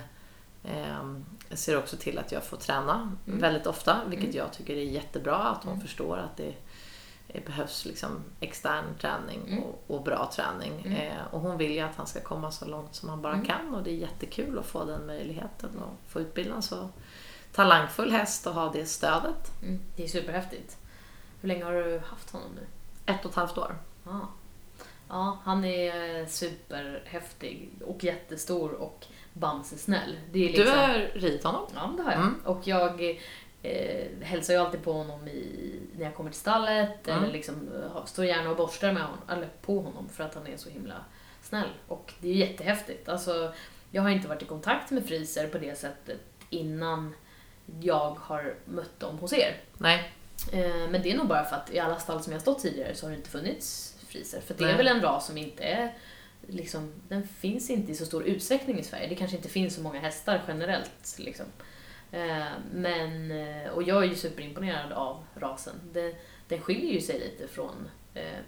[1.51, 5.37] ehm, ser också till att jag får träna väldigt ofta, vilket jag tycker är jättebra.
[5.37, 6.55] Att hon förstår att det,
[7.27, 10.87] det behövs liksom extern träning och, och bra träning.
[10.87, 13.75] Eh, och hon vill ju att han ska komma så långt som han bara kan
[13.75, 16.89] och det är jättekul att få den möjligheten och få utbilda en så
[17.53, 19.63] talangfull häst och ha det stödet.
[19.63, 19.81] Mm.
[19.97, 20.79] Det är superhäftigt.
[21.41, 22.67] Hur länge har du haft honom nu?
[23.13, 23.79] Ett och ett halvt år.
[24.05, 24.29] Ja.
[25.09, 29.07] ja, han är superhäftig och jättestor och
[29.39, 30.17] bamsesnäll.
[30.33, 30.79] Det är Du liksom...
[30.79, 31.67] har ridit honom?
[31.75, 32.21] Ja, det har jag.
[32.21, 32.41] Mm.
[32.45, 33.17] Och jag
[33.63, 37.23] eh, hälsar ju alltid på honom i, när jag kommer till stallet Mm.
[37.25, 37.69] eller liksom,
[38.07, 40.95] står gärna och borstar med honom, eller på honom för att han är så himla
[41.43, 41.69] snäll.
[41.89, 43.09] Och det är ju jättehäftigt.
[43.09, 43.53] Alltså,
[43.91, 46.21] jag har inte varit i kontakt med friser på det sättet
[46.51, 47.15] innan
[47.81, 49.57] jag har mött dem hos er.
[49.79, 50.13] Nej.
[50.53, 52.95] Eh, Men det är nog bara för att i alla stall som jag stått tidigare
[52.95, 54.41] så har det inte funnits friser.
[54.41, 54.77] För det är Nej.
[54.77, 55.95] väl en ras som inte är
[56.51, 59.09] Liksom, den finns inte i så stor utsträckning i Sverige.
[59.09, 61.19] Det kanske inte finns så många hästar generellt.
[61.19, 61.47] Liksom.
[62.11, 65.75] Eh, men, eh, och jag är ju superimponerad av rasen.
[65.93, 66.15] Den,
[66.49, 68.39] den skiljer ju sig lite från eh,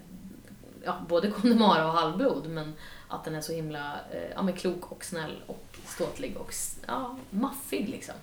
[0.83, 2.73] ja, både Connemara och halvblod, men
[3.07, 3.99] att den är så himla
[4.35, 6.53] ja, men klok och snäll och ståtlig och
[6.87, 7.89] ja, maffig.
[7.89, 8.15] Liksom.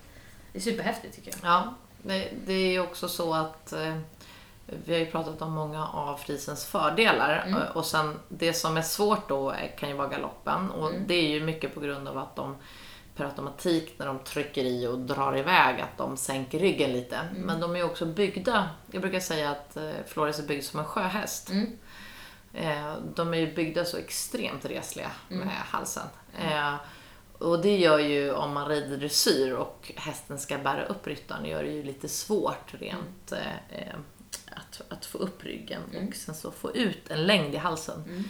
[0.53, 1.51] Det är superhäftigt tycker jag.
[1.51, 3.99] Ja, det, det är ju också så att eh,
[4.85, 7.63] vi har ju pratat om många av frisens fördelar Mm.
[7.75, 11.03] och sen det som är svårt då kan ju vara galoppen och Mm.
[11.07, 12.57] det är ju mycket på grund av att de
[13.17, 17.17] per automatik när de trycker i och drar iväg att de sänker ryggen lite.
[17.17, 17.43] Mm.
[17.43, 20.81] Men de är ju också byggda, jag brukar säga att eh, Flores är byggd som
[20.81, 21.51] en sjöhäst.
[21.51, 21.79] Mm.
[22.55, 25.49] Eh, de är ju byggda så extremt resliga med Mm.
[25.49, 26.07] halsen.
[26.39, 26.75] Eh,
[27.39, 31.63] och det gör ju, om man rider dressyr och hästen ska bära upp ryttaren, gör
[31.63, 33.95] det ju lite svårt rent eh, eh,
[34.59, 36.09] att, att få upp ryggen Mm.
[36.09, 38.05] och sen så få ut en längd i halsen.
[38.09, 38.25] Mm.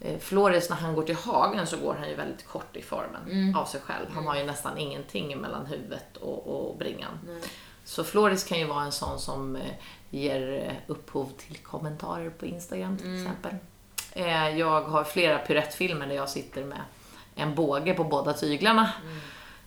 [0.00, 3.22] Eh, Flores, när han går till hagen så går han ju väldigt kort i formen
[3.30, 3.56] Mm.
[3.56, 4.06] av sig själv.
[4.14, 7.18] Han har ju nästan ingenting mellan huvudet och, och bringan.
[7.26, 7.42] Nej.
[7.84, 9.62] Så Floris kan ju vara en sån som eh,
[10.10, 13.22] ger eh, upphov till kommentarer på Instagram till Mm.
[13.26, 13.54] exempel.
[14.58, 16.80] Jag har flera pyrettfilmer där jag sitter med
[17.34, 18.92] en båge på båda tyglarna.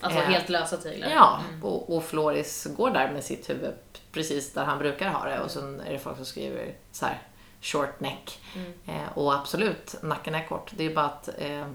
[0.03, 1.09] Alltså Eh, helt lösa tyglar.
[1.09, 1.63] Ja, Mm.
[1.63, 3.73] och, och Floris går där med sitt huvud
[4.11, 7.21] precis där han brukar ha det och sen är det folk som skriver så här
[7.61, 8.39] short neck.
[8.55, 8.73] Mm.
[8.85, 10.71] Eh, och absolut, nacken är kort.
[10.77, 11.67] Det är bara att eh,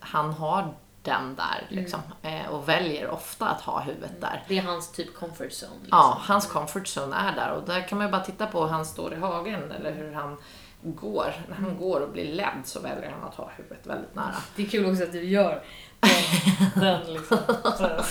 [0.00, 4.42] han har den där liksom, eh, och väljer ofta att ha huvudet där.
[4.48, 5.72] Det är hans typ comfort zone.
[5.80, 5.88] Liksom.
[5.90, 8.68] Ja, hans comfort zone är där och där kan man ju bara titta på hur
[8.68, 10.36] han står i hagen eller hur han
[10.82, 11.34] går.
[11.48, 14.34] När han går och blir ledd så väljer han att ha huvudet väldigt nära.
[14.56, 15.62] Det är kul också att du gör
[16.74, 17.38] den, liksom.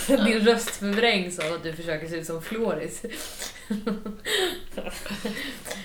[0.24, 3.02] Din röst förvrängs av att du försöker se ut som Floris.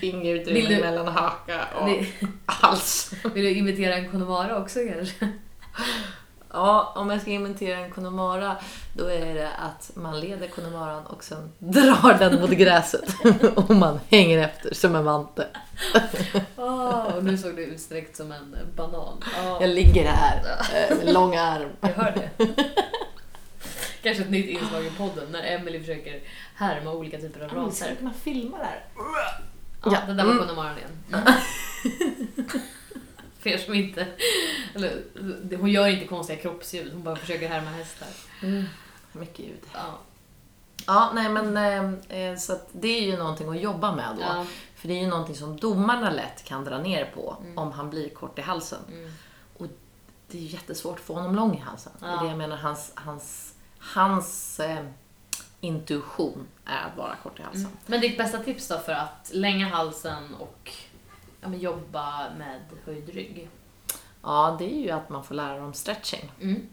[0.02, 2.06] Vill du- mellan haka och Vill,
[2.46, 3.12] hals.
[3.34, 5.30] vill du imitera en Connemara också kanske?
[6.54, 8.56] Ja, om jag ska inventera en Connemara
[8.94, 13.10] då är det att man leder Connemara'n och sen drar den mot gräset
[13.56, 15.48] och man hänger efter som en vante.
[16.56, 19.24] Ah, och nu såg du utsträckt som en banan.
[19.44, 20.42] Ah, Jag ligger här
[20.74, 21.70] eh, med lång arm.
[21.82, 22.46] jag hör det.
[24.04, 26.22] Kanske ett nytt inslag i podden när Emily försöker
[26.56, 27.96] härma olika typer av raser.
[28.02, 28.84] man filma det här?
[28.96, 29.98] Ja, Ja.
[30.08, 30.38] det där var Mm.
[30.48, 31.24] Connemara igen.
[33.40, 34.08] För er som inte...
[34.76, 35.04] Eller,
[35.58, 38.08] hon gör inte konstiga kroppsljud, hon bara försöker härma hästar.
[39.12, 39.60] Mycket ljud.
[39.74, 39.98] Ja.
[40.88, 41.58] Ja, nej men
[42.10, 44.22] eh, eh, så att det är ju någonting att jobba med då.
[44.22, 44.46] Ja.
[44.76, 47.58] För det är ju någonting som domarna lätt kan dra ner på Mm.
[47.58, 48.80] om han blir kort i halsen.
[48.92, 49.12] Mm.
[49.58, 49.68] Och
[50.28, 51.92] det är ju jättesvårt att få honom lång i halsen.
[52.00, 52.22] Det är Ja.
[52.22, 54.86] det jag menar, hans, hans, hans eh,
[55.62, 57.62] intuition är att vara kort i halsen.
[57.66, 57.78] Mm.
[57.86, 60.72] Men ditt bästa tips då för att länga halsen och
[61.42, 63.50] ja, men jobba med höjd rygg?
[64.24, 66.32] Ja, det är ju att man får lära dem stretching.
[66.42, 66.68] Mm.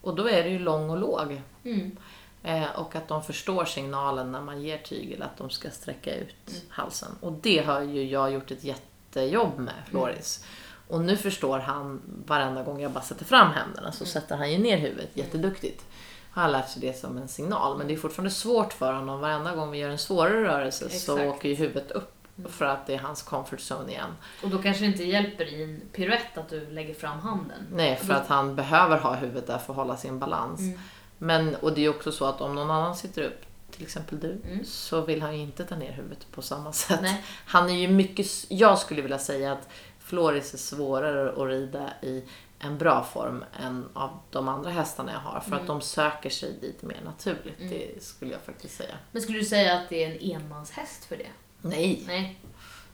[0.00, 1.42] Och då är det ju lång och låg.
[1.64, 1.96] Mm.
[2.42, 6.48] Eh, och att de förstår signalen när man ger tygel att de ska sträcka ut
[6.48, 6.60] Mm.
[6.68, 7.08] halsen.
[7.20, 10.44] Och det har ju jag gjort ett jättejobb med, Floris.
[10.88, 14.58] Och nu förstår han varenda gång jag bara sätter fram händerna så sätter han ju
[14.58, 15.84] ner huvudet jätteduktigt.
[16.30, 17.78] Har han lärt sig det som en signal.
[17.78, 19.20] Men det är fortfarande svårt för honom.
[19.20, 21.36] Varenda gång vi gör en svårare rörelse så Exakt.
[21.36, 22.21] åker ju huvudet upp.
[22.48, 24.16] För att det är hans comfort zone igen.
[24.42, 27.66] Och då kanske det inte hjälper i en piruett att du lägger fram handen.
[27.72, 30.60] Nej, för att han behöver ha huvudet där för att hålla sin balans.
[30.60, 30.78] Mm.
[31.18, 33.40] Men, och det är också så att om någon annan sitter upp,
[33.70, 34.64] till exempel du, Mm.
[34.64, 37.00] så vill han ju inte ta ner huvudet på samma sätt.
[37.02, 37.24] Nej.
[37.46, 39.68] Han är ju mycket, jag skulle vilja säga att
[39.98, 42.24] Floris är svårare att rida i
[42.58, 45.40] en bra form än av de andra hästarna jag har.
[45.40, 47.58] För att de söker sig dit mer naturligt.
[47.60, 47.70] Mm.
[47.70, 48.94] Det skulle jag faktiskt säga.
[49.12, 51.26] Men skulle du säga att det är en enmanshäst för det?
[51.62, 52.38] Nej, Nej.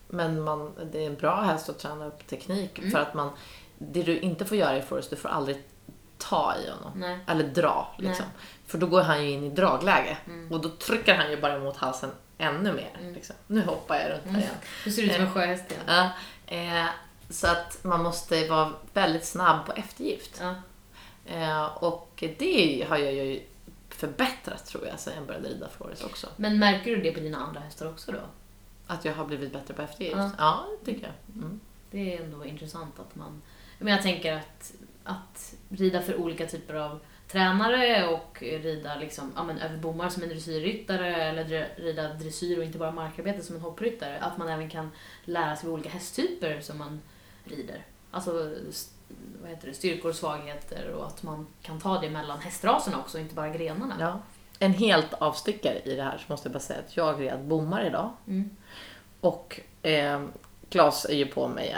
[0.08, 2.78] men man, det är en bra häst att träna upp teknik.
[2.78, 2.90] Mm.
[2.90, 3.30] För att man,
[3.78, 5.62] det du inte får göra i Forrest, du får aldrig
[6.18, 6.92] ta i honom.
[7.00, 7.18] Nej.
[7.26, 8.26] Eller dra liksom.
[8.66, 10.18] För då går han ju in i dragläge.
[10.26, 10.52] Mm.
[10.52, 12.96] Och då trycker han ju bara emot halsen ännu mer.
[13.00, 13.14] Mm.
[13.14, 13.36] Liksom.
[13.46, 14.40] Nu hoppar jag runt här Mm.
[14.40, 14.54] igen.
[14.84, 15.82] Du ser ut som en sjöhäst igen.
[15.86, 16.10] Ja,
[16.56, 16.86] eh,
[17.30, 20.40] så att man måste vara väldigt snabb på eftergift.
[20.42, 20.54] Ja.
[21.26, 23.42] Eh, och det har jag ju
[23.88, 26.26] förbättrat tror jag sen jag började rida Flores också.
[26.36, 28.18] Men märker du det på dina andra hästar också då?
[28.90, 30.16] Att jag har blivit bättre på eftergift.
[30.16, 30.30] Ja.
[30.38, 31.42] Ja, det tycker jag.
[31.44, 31.60] Mm.
[31.90, 33.42] Det är ändå intressant att man...
[33.78, 34.72] Men jag tänker att,
[35.04, 40.22] att rida för olika typer av tränare och rida liksom, ja, men över bommar som
[40.22, 44.18] en dressyrryttare eller rida dressyr och inte bara markarbete som en hoppryttare.
[44.18, 44.90] Att man även kan
[45.24, 47.00] lära sig olika hästtyper som man
[47.44, 47.84] rider.
[48.10, 48.32] Alltså
[49.42, 53.18] vad heter det, styrkor och svagheter och att man kan ta det mellan hästraserna också,
[53.18, 53.96] inte bara grenarna.
[54.00, 54.20] Ja.
[54.58, 57.84] En helt avstickare i det här så måste jag bara säga att jag red bommar
[57.86, 58.10] idag.
[58.26, 58.50] Mm.
[59.20, 60.20] Och eh,
[60.70, 61.76] Klas är ju på mig.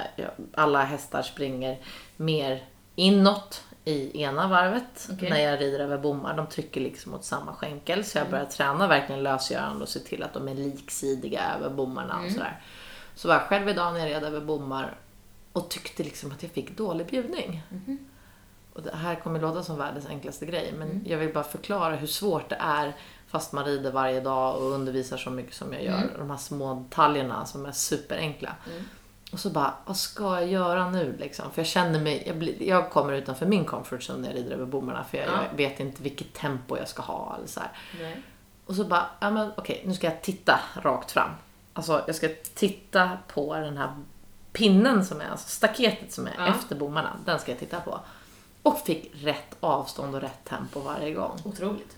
[0.55, 1.79] Alla hästar springer
[2.17, 2.65] mer
[2.97, 5.31] inåt i ena varvet Okej.
[5.31, 6.37] när jag rider över bommar.
[6.37, 8.05] De trycker liksom mot samma skänkel.
[8.05, 12.15] Så jag börjar träna verkligen lösgörande och se till att de är liksidiga över bommarna
[12.15, 12.35] och Mm.
[12.35, 12.61] sådär.
[13.15, 14.95] Så var jag själv idag när jag red över bommar
[15.53, 17.63] och tyckte liksom att jag fick dålig bjudning.
[17.69, 17.99] Mhm.
[18.81, 21.03] Och det här kommer låta som världens enklaste grej, men Mm.
[21.07, 22.93] jag vill bara förklara hur svårt det är
[23.29, 25.97] fast man rider varje dag och undervisar så mycket som jag gör.
[25.99, 26.09] Mm.
[26.19, 28.55] De här små detaljerna som är superenkla.
[28.73, 28.85] Mm.
[29.33, 31.51] Och så bara, vad ska jag göra nu liksom?
[31.51, 34.53] För jag känner mig, jag, blir, jag kommer utanför min comfort zone när jag rider
[34.53, 35.33] över bommarna för jag, Ja.
[35.51, 37.61] jag vet inte vilket tempo jag ska ha eller så.
[38.67, 41.31] Och så bara, ja men okej, nu ska jag titta rakt fram.
[41.73, 43.95] Alltså jag ska titta på den här
[44.53, 46.47] pinnen som är, alltså staketet som är Ja.
[46.47, 48.01] efter bommarna, den ska jag titta på.
[48.63, 51.39] Och fick rätt avstånd och rätt tempo varje gång.
[51.45, 51.97] Otroligt.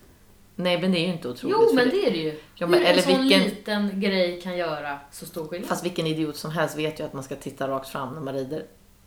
[0.56, 1.56] Nej men det är ju inte otroligt.
[1.60, 2.40] Jo, men det- är det ju.
[2.54, 5.68] Ja, men Hur eller en sån vilken- liten grej kan göra så stor skillnad.
[5.68, 8.34] Fast vilken idiot som helst vet ju att man ska titta rakt fram när man
[8.34, 8.64] rider.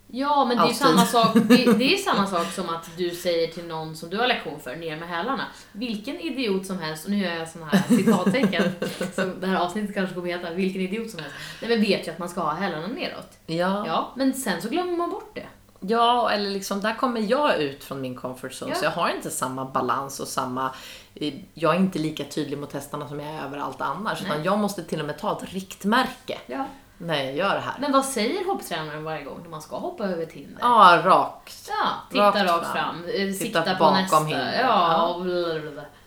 [0.08, 3.10] Ja, men det är ju samma sak, det, det är samma sak som att du
[3.10, 5.44] säger till någon som du har lektion för, ner med hälarna.
[5.72, 8.72] Vilken idiot som helst, och nu gör jag såna här citattecken,
[9.14, 11.34] som det här avsnittet kanske kommer heta, vilken idiot som helst.
[11.62, 13.38] Nej men vet ju att man ska ha hälarna neråt.
[13.46, 13.84] Ja.
[13.86, 15.46] Ja, men sen så glömmer man bort det.
[15.80, 18.70] Ja, eller liksom där kommer jag ut från min comfort zone.
[18.72, 18.78] Ja.
[18.78, 20.70] Så jag har inte samma balans och samma...
[21.14, 24.22] eh, Jag är inte lika tydlig mot hästarna som jag är överallt annars.
[24.22, 24.30] Nej.
[24.30, 26.64] Utan jag måste till och med ta ett riktmärke Ja.
[26.98, 27.74] när jag gör det här.
[27.80, 30.58] Men vad säger hopptränaren varje gång när man ska hoppa över ett hinder?
[30.60, 31.68] Ja, rakt.
[31.68, 33.04] Ja, titta rakt, Rakt fram, fram.
[33.04, 34.18] eh, Titta sikta på bakom nästa.
[34.24, 34.58] hinder.
[34.62, 35.24] Ja, Ja.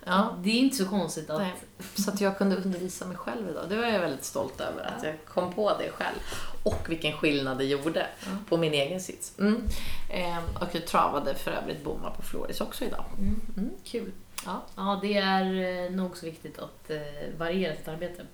[0.09, 0.35] Ja.
[0.43, 1.41] Det är inte så konstigt att...
[1.41, 1.53] Nej.
[1.95, 3.69] Så att jag kunde undervisa mig själv idag.
[3.69, 4.83] Det var jag väldigt stolt över.
[4.83, 6.17] Att jag kom på det själv.
[6.63, 8.07] Och vilken skillnad det gjorde
[8.49, 9.39] på min egen sits.
[9.39, 9.63] Mm.
[10.11, 13.05] Ehm, och jag travade för övrigt bommar på Floris också idag.
[13.17, 13.71] Mm.
[13.83, 14.11] Kul.
[14.45, 14.61] Ja.
[14.75, 18.25] Ja, det är eh, nog så viktigt att eh, variera sitt arbete.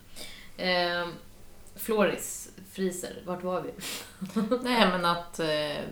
[0.58, 1.08] Eh,
[1.76, 3.72] Floris, friser, vart var vi?
[4.64, 5.84] Nej, men att eh,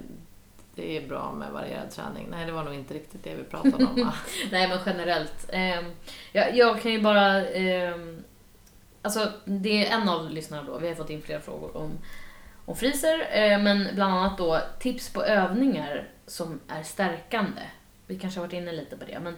[0.75, 2.27] det är bra med varierad träning.
[2.29, 3.95] Nej, det var nog inte riktigt det vi pratade om.
[3.95, 4.13] va?
[4.51, 5.45] Nej, men generellt.
[5.49, 5.81] Eh,
[6.31, 7.45] jag, jag kan ju bara...
[7.47, 7.95] Eh,
[9.01, 10.77] alltså, det är en av lyssnarna då.
[10.77, 11.91] Vi har fått in flera frågor om,
[12.65, 17.61] om friser, eh, men bland annat då tips på övningar som är stärkande.
[18.07, 19.35] Vi kanske har varit inne lite på det, men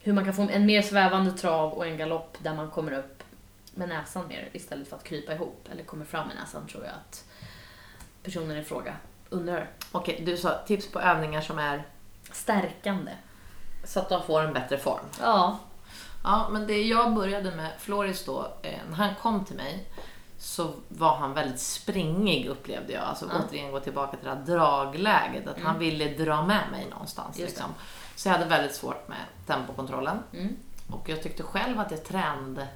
[0.00, 3.22] hur man kan få en mer svävande trav och en galopp där man kommer upp
[3.74, 6.92] med näsan mer istället för att krypa ihop eller kommer fram med näsan tror jag
[6.92, 7.24] att
[8.22, 8.96] personen i fråga
[9.30, 9.70] undrar.
[9.92, 11.84] Okej, du sa tips på övningar som är
[12.32, 13.12] Stärkande.
[13.84, 15.04] så att de får en bättre form.
[15.20, 15.58] Ja.
[16.24, 19.86] Ja, men det jag började med Floris då, eh, när han kom till mig
[20.38, 23.02] så var han väldigt springig upplevde jag.
[23.04, 23.40] Alltså Ja.
[23.48, 27.38] återigen gå tillbaka till det här dragläget, att han ville dra med mig någonstans.
[27.38, 27.66] Liksom.
[28.16, 30.18] Så jag hade väldigt svårt med tempokontrollen.
[30.32, 30.56] Mm.
[30.90, 32.68] Och jag tyckte själv att jag tränade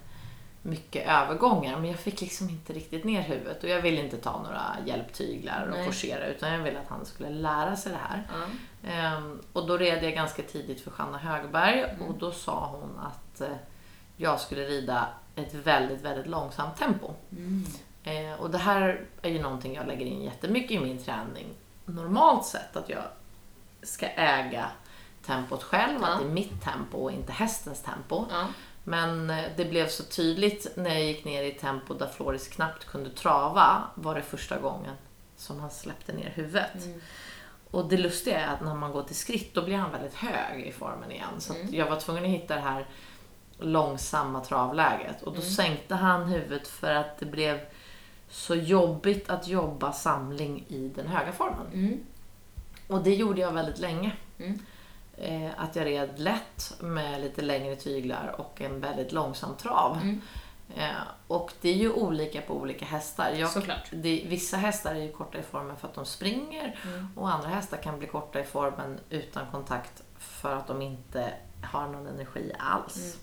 [0.62, 4.42] mycket övergångar men jag fick liksom inte riktigt ner huvudet och jag ville inte ta
[4.42, 5.84] några hjälptyglar och Nej.
[5.86, 8.28] forcera utan jag ville att han skulle lära sig det här.
[8.88, 12.02] Ehm, och då red jag ganska tidigt för Janna Högberg Mm.
[12.08, 13.56] och då sa hon att eh,
[14.16, 17.14] jag skulle rida ett väldigt, väldigt långsamt tempo.
[17.32, 17.64] Mm.
[18.04, 21.46] Eh, och det här är ju någonting jag lägger in jättemycket i min träning.
[21.84, 23.02] Normalt sett att jag
[23.82, 24.70] ska äga
[25.26, 28.24] tempot själv, att det är mitt tempo och inte hästens tempo.
[28.84, 32.84] Men eh, det blev så tydligt när jag gick ner i tempo där Floris knappt
[32.84, 34.94] kunde trava var det första gången
[35.36, 36.84] som han släppte ner huvudet.
[36.84, 37.00] Mm.
[37.70, 40.66] Och det lustiga är att när man går till skritt då blir han väldigt hög
[40.66, 41.40] i formen igen.
[41.40, 42.86] Så att jag var tvungen att hitta det här
[43.58, 45.22] långsamma travläget.
[45.22, 47.60] Och då sänkte han huvudet för att det blev
[48.28, 51.66] så jobbigt att jobba samling i den höga formen.
[51.72, 52.00] Mm.
[52.86, 54.12] Och det gjorde jag väldigt länge.
[55.20, 55.42] Mm.
[55.46, 59.96] Eh, att jag red lätt med lite längre tyglar och en väldigt långsam trav.
[60.02, 60.20] Mm.
[60.76, 60.90] Eh,
[61.26, 63.30] och det är ju olika på olika hästar.
[63.30, 63.88] Jag, Såklart.
[63.90, 67.09] det, vissa hästar är ju korta i formen för att de springer Mm.
[67.16, 71.88] och andra hästar kan bli korta i formen utan kontakt för att de inte har
[71.88, 73.16] någon energi alls.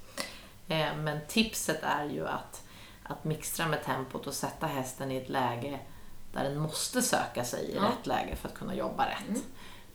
[0.67, 0.87] Mm.
[0.97, 2.63] Eh, men tipset är ju att,
[3.03, 5.79] att mixtra med tempot och sätta hästen i ett läge
[6.33, 9.43] där den måste söka sig i rätt läge för att kunna jobba rätt.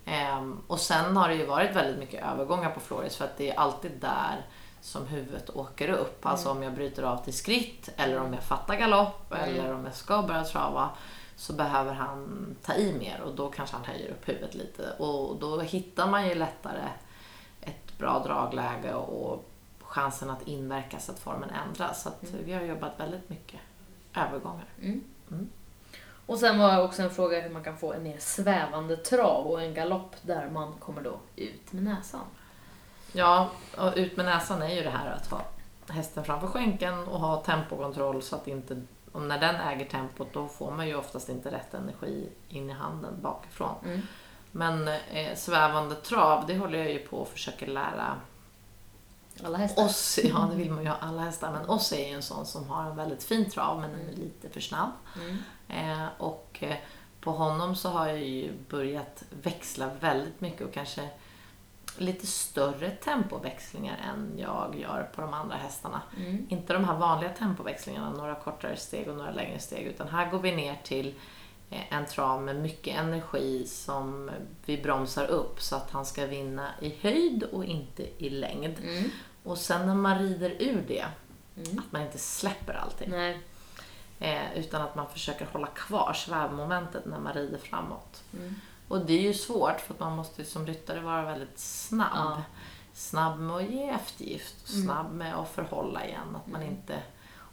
[0.04, 0.36] Mm.
[0.38, 3.50] Ehm, och sen har det ju varit väldigt mycket övergångar på Floris för att det
[3.50, 4.46] är alltid där
[4.80, 6.26] som huvudet åker upp.
[6.26, 9.48] Alltså om jag bryter av till skritt eller om jag fattar galopp Mm.
[9.50, 10.90] eller om jag ska börja trava
[11.36, 14.90] så behöver han ta i mer och då kanske han höjer upp huvudet lite.
[14.98, 16.88] Och då hittar man ju lättare
[17.60, 19.44] ett bra dragläge och
[19.80, 22.02] chansen att inverka så att formen ändras.
[22.02, 23.60] Så att vi har jobbat väldigt mycket
[24.16, 24.64] övergångar.
[24.80, 25.04] Mm.
[26.32, 29.62] Och sen var också en fråga hur man kan få en mer svävande trav och
[29.62, 32.24] en galopp där man kommer då ut med näsan.
[33.12, 35.40] Ja, och ut med näsan är ju det här att ha
[35.88, 40.48] hästen framför skänken och ha tempokontroll så att inte, och när den äger tempot då
[40.48, 43.74] får man ju oftast inte rätt energi in i handen bakifrån.
[43.84, 44.00] Mm.
[44.50, 48.16] Men eh, svävande trav, det håller jag ju på och försöker lära
[49.44, 49.84] Alla hästar.
[49.84, 50.18] oss.
[50.24, 52.68] Ja, det vill man ju ha alla hästar, men oss är ju en sån som
[52.68, 54.90] har en väldigt fin trav men den är lite för snabb.
[55.16, 55.38] Mm.
[55.68, 56.76] Eh, och eh,
[57.20, 61.08] på honom så har jag ju börjat växla väldigt mycket och kanske
[61.98, 66.00] lite större tempoväxlingar än jag gör på de andra hästarna.
[66.16, 66.46] Mm.
[66.48, 70.38] Inte de här vanliga tempoväxlingarna, några kortare steg och några längre steg, utan här går
[70.38, 71.14] vi ner till
[71.70, 74.30] eh, en trav med mycket energi som
[74.64, 78.78] vi bromsar upp så att han ska vinna i höjd och inte i längd.
[78.82, 79.10] Mm.
[79.42, 81.04] Och sen när man rider ur det,
[81.56, 81.78] Mm.
[81.78, 83.12] att man inte släpper allting.
[84.20, 88.22] Eh, utan att man försöker hålla kvar svävmomentet när man rider framåt.
[88.32, 88.54] Mm.
[88.88, 92.08] Och det är ju svårt för att man måste som ryttare vara väldigt snabb.
[92.14, 92.42] Ja.
[92.94, 94.84] Snabb med att ge eftergift och Mm.
[94.86, 96.36] snabb med att förhålla igen.
[96.36, 96.74] Att man Mm.
[96.74, 97.02] inte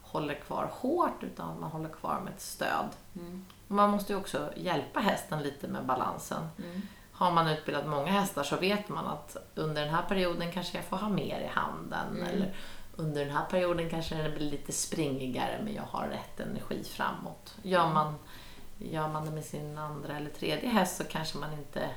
[0.02, 2.90] håller kvar hårt utan att man håller kvar med ett stöd.
[3.16, 3.46] Mm.
[3.68, 6.48] Man måste ju också hjälpa hästen lite med balansen.
[6.58, 6.82] Mm.
[7.20, 10.86] Har man utbildat många hästar så vet man att under den här perioden kanske jag
[10.86, 12.08] får ha mer i handen.
[12.18, 12.28] Mm.
[12.28, 12.56] Eller
[12.96, 17.56] under den här perioden kanske den blir lite springigare men jag har rätt energi framåt.
[17.62, 17.94] Gör Mm.
[17.94, 18.16] man,
[18.78, 21.90] gör man det med sin andra eller tredje häst så kanske man inte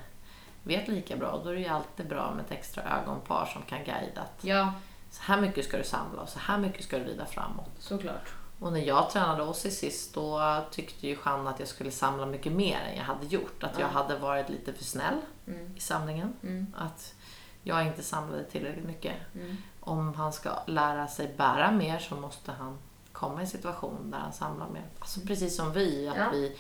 [0.63, 1.41] vet lika bra.
[1.45, 4.21] Då är det ju alltid bra med ett extra ögonpar som kan guida.
[4.21, 4.73] Att Ja,
[5.11, 7.71] så här mycket ska du samla och så här mycket ska du rida framåt.
[7.79, 8.29] såklart.
[8.63, 12.53] Och när jag tränade Ossi sist då tyckte ju Jeanne att jag skulle samla mycket
[12.53, 13.63] mer än jag hade gjort.
[13.65, 13.93] Att jag Ja.
[13.93, 15.77] hade varit lite för snäll Mm.
[15.77, 16.33] i samlingen.
[16.43, 16.67] Mm.
[16.77, 17.15] Att
[17.63, 19.15] jag inte samlade tillräckligt mycket.
[19.35, 19.57] Mm.
[19.81, 22.79] Om han ska lära sig bära mer så måste han
[23.13, 24.85] komma i en situation där han samlar mer.
[24.99, 26.29] Alltså precis som vi, att Ja.
[26.33, 26.57] vi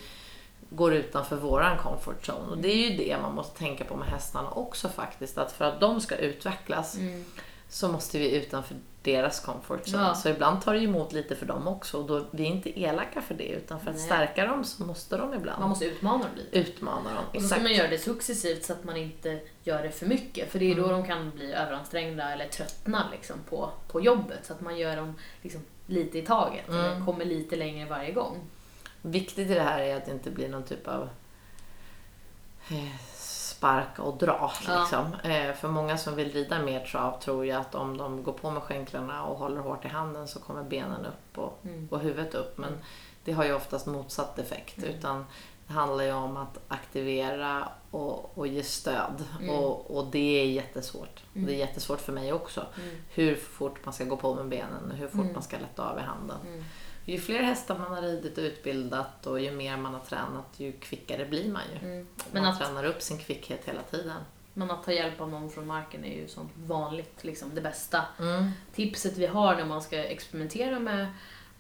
[0.71, 2.49] går utanför våran comfort zone.
[2.51, 5.39] Och det är ju det man måste tänka på med hästarna också faktiskt.
[5.39, 7.25] Att för att de ska utvecklas Mm.
[7.69, 10.03] så måste vi utanför deras comfort zone.
[10.03, 10.15] Ja.
[10.15, 11.99] Så ibland tar det emot lite för dem också.
[12.01, 14.05] Och då, vi är inte elaka för det utan för att Nej.
[14.07, 16.59] stärka dem så måste de ibland Man måste utmana dem lite.
[16.59, 17.25] utmana dem.
[17.35, 20.53] Och då ska man göra det successivt så att man inte gör det för mycket.
[20.53, 20.97] För det är då Mm.
[21.01, 24.47] de kan bli överansträngda eller tröttna liksom på, på jobbet.
[24.47, 26.69] Så att man gör dem liksom lite i taget.
[26.69, 26.81] Mm.
[26.85, 28.37] Eller kommer lite längre varje gång.
[29.03, 31.09] Viktigt i det här är att det inte blir någon typ av
[32.71, 32.95] eh,
[33.63, 34.53] sparka och dra.
[34.67, 34.81] Ja.
[34.81, 35.31] Liksom.
[35.31, 38.51] Eh, för många som vill rida mer trav tror ju att om de går på
[38.51, 41.89] med skänklarna och håller hårt i handen så kommer benen upp och, Mm.
[41.91, 42.59] och huvudet upp.
[42.59, 42.81] Men Mm.
[43.25, 44.79] det har ju oftast motsatt effekt.
[44.79, 44.91] Mm.
[44.91, 45.27] Utan
[45.67, 49.25] det handlar ju om att aktivera och, och ge stöd.
[49.41, 49.51] Mm.
[49.55, 51.23] Och, och det är jättesvårt.
[51.35, 51.47] Mm.
[51.47, 52.67] Det är jättesvårt för mig också.
[52.83, 52.97] Mm.
[53.09, 55.33] Hur fort man ska gå på med benen och hur fort Mm.
[55.33, 56.37] man ska lätta av i handen.
[57.05, 60.73] Ju fler hästar man har ridit och utbildat och ju mer man har tränat ju
[60.73, 61.89] kvickare blir man ju.
[61.89, 62.09] Mm.
[62.33, 64.17] Men, man att, tränar upp sin kvickhet hela tiden.
[64.55, 68.05] men att ta hjälp av någon från marken är ju som vanligt liksom det bästa
[68.19, 68.51] Mm.
[68.75, 71.07] tipset vi har när man ska experimentera med,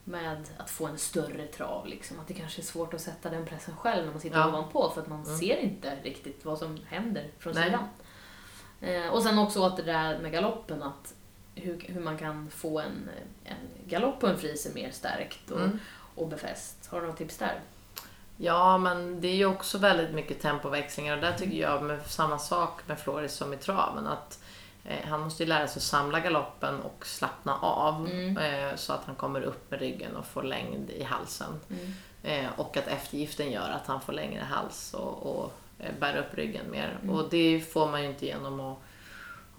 [0.04, 1.86] med att få en större trav.
[1.86, 2.20] Liksom.
[2.20, 4.48] Att det kanske är svårt att sätta den pressen själv när man sitter Ja.
[4.48, 5.38] ovanpå för att man Mm.
[5.38, 7.64] ser inte riktigt vad som händer från Nej.
[7.64, 7.84] sidan.
[8.80, 11.14] Eh, och sen också åter det där med galoppen, att
[11.54, 13.10] hur, hur man kan få en,
[13.44, 15.78] en galopp på en friser mer stärkt och, Mm.
[16.14, 16.88] och befäst.
[16.90, 17.60] Har du något tips där?
[18.36, 22.38] Ja, men det är ju också väldigt mycket tempoväxlingar och där tycker jag med samma
[22.38, 24.42] sak med Floris som i traven att
[24.84, 28.36] eh, han måste ju lära sig att samla galoppen och slappna av Mm.
[28.36, 31.60] eh, så att han kommer upp med ryggen och får längd i halsen.
[31.70, 31.92] Mm.
[32.22, 35.52] Eh, och att eftergiften gör att han får längre hals och, och
[36.00, 36.98] bär upp ryggen mer.
[37.02, 37.14] Mm.
[37.14, 38.78] Och det får man ju inte genom att,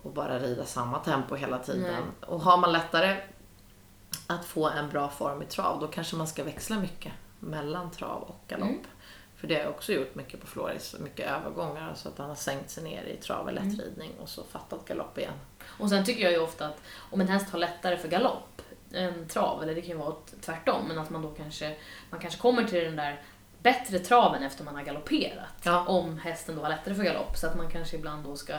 [0.05, 1.81] att bara rida samma tempo hela tiden.
[1.81, 2.29] Nej.
[2.29, 3.17] Och har man lättare
[4.27, 8.21] att få en bra form i trav, då kanske man ska växla mycket mellan trav
[8.21, 8.69] och galopp.
[8.69, 8.85] Mm.
[9.35, 12.35] För det har jag också gjort mycket på Floris, mycket övergångar så att han har
[12.35, 13.55] sänkt sig ner i trav Mm.
[13.55, 15.33] lättridning och så fattat galopp igen.
[15.65, 18.61] Och sen tycker jag ju ofta att om en häst har lättare för galopp
[18.93, 21.77] än trav, eller det kan ju vara tvärtom, men att man då kanske,
[22.09, 23.21] man kanske kommer till den där
[23.61, 25.53] bättre traven efter man har galopperat.
[25.63, 25.85] Ja.
[25.87, 27.37] Om hästen då har lättare för galopp.
[27.37, 28.53] Så att man kanske ibland då ska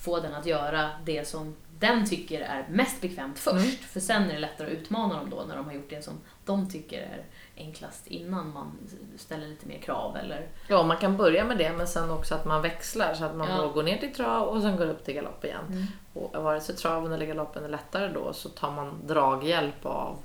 [0.00, 3.56] få den att göra det som den tycker är mest bekvämt först.
[3.56, 3.70] Mm.
[3.70, 6.14] För sen är det lättare att utmana dem då när de har gjort det som
[6.44, 7.24] de tycker är
[7.56, 8.72] enklast innan man
[9.16, 10.48] ställer lite mer krav eller...
[10.68, 13.48] Ja, man kan börja med det men sen också att man växlar så att man
[13.48, 13.66] Ja.
[13.66, 15.64] går ner till trav och sen går upp till galopp igen.
[15.68, 15.86] Mm.
[16.12, 20.16] Och vare sig traven eller galoppen är lättare då så tar man draghjälp av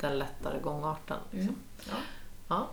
[0.00, 1.18] den lättare gångarten.
[1.30, 1.48] Liksom.
[1.48, 1.60] Mm.
[1.90, 1.96] Ja.
[2.48, 2.66] Ja.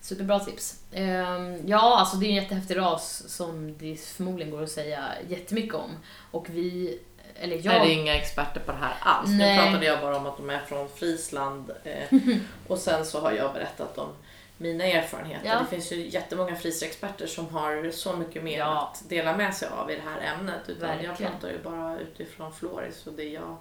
[0.00, 0.80] Superbra tips.
[0.92, 5.74] Ehm, ja, alltså det är en jättehäftig ras som det förmodligen går att säga jättemycket
[5.74, 5.90] om.
[6.30, 6.98] Och vi,
[7.34, 7.64] eller jag...
[7.74, 9.28] Jag är inga experter på det här alls.
[9.30, 9.56] Nej.
[9.56, 12.18] Nu pratade jag bara om att de är från Friesland eh,
[12.66, 14.08] och sen så har jag berättat om
[14.56, 15.48] mina erfarenheter.
[15.48, 15.58] Ja.
[15.60, 18.90] Det finns ju jättemånga friserexperter som har så mycket mer Ja.
[18.92, 20.60] att dela med sig av i det här ämnet.
[20.66, 21.32] Utan jag Verkligen.
[21.32, 23.56] pratar ju bara utifrån Floris och det jag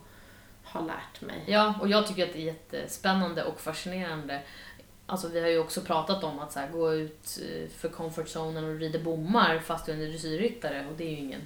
[0.64, 1.44] har lärt mig.
[1.48, 4.42] Ja, och jag tycker att det är jättespännande och fascinerande.
[5.10, 8.64] Alltså vi har ju också pratat om att så här, gå ut eh, för comfortzonen
[8.64, 11.42] och rida bommar fast du är en dressyrryttare och det är ju ingen,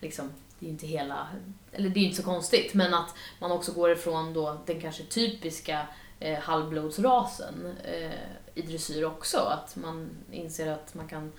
[0.00, 1.28] liksom, det är inte hela,
[1.72, 4.80] eller det är ju inte så konstigt, men att man också går ifrån då den
[4.80, 5.86] kanske typiska
[6.20, 8.10] eh, halvblodsrasen eh,
[8.54, 11.32] i dressyr också, att man inser att man kan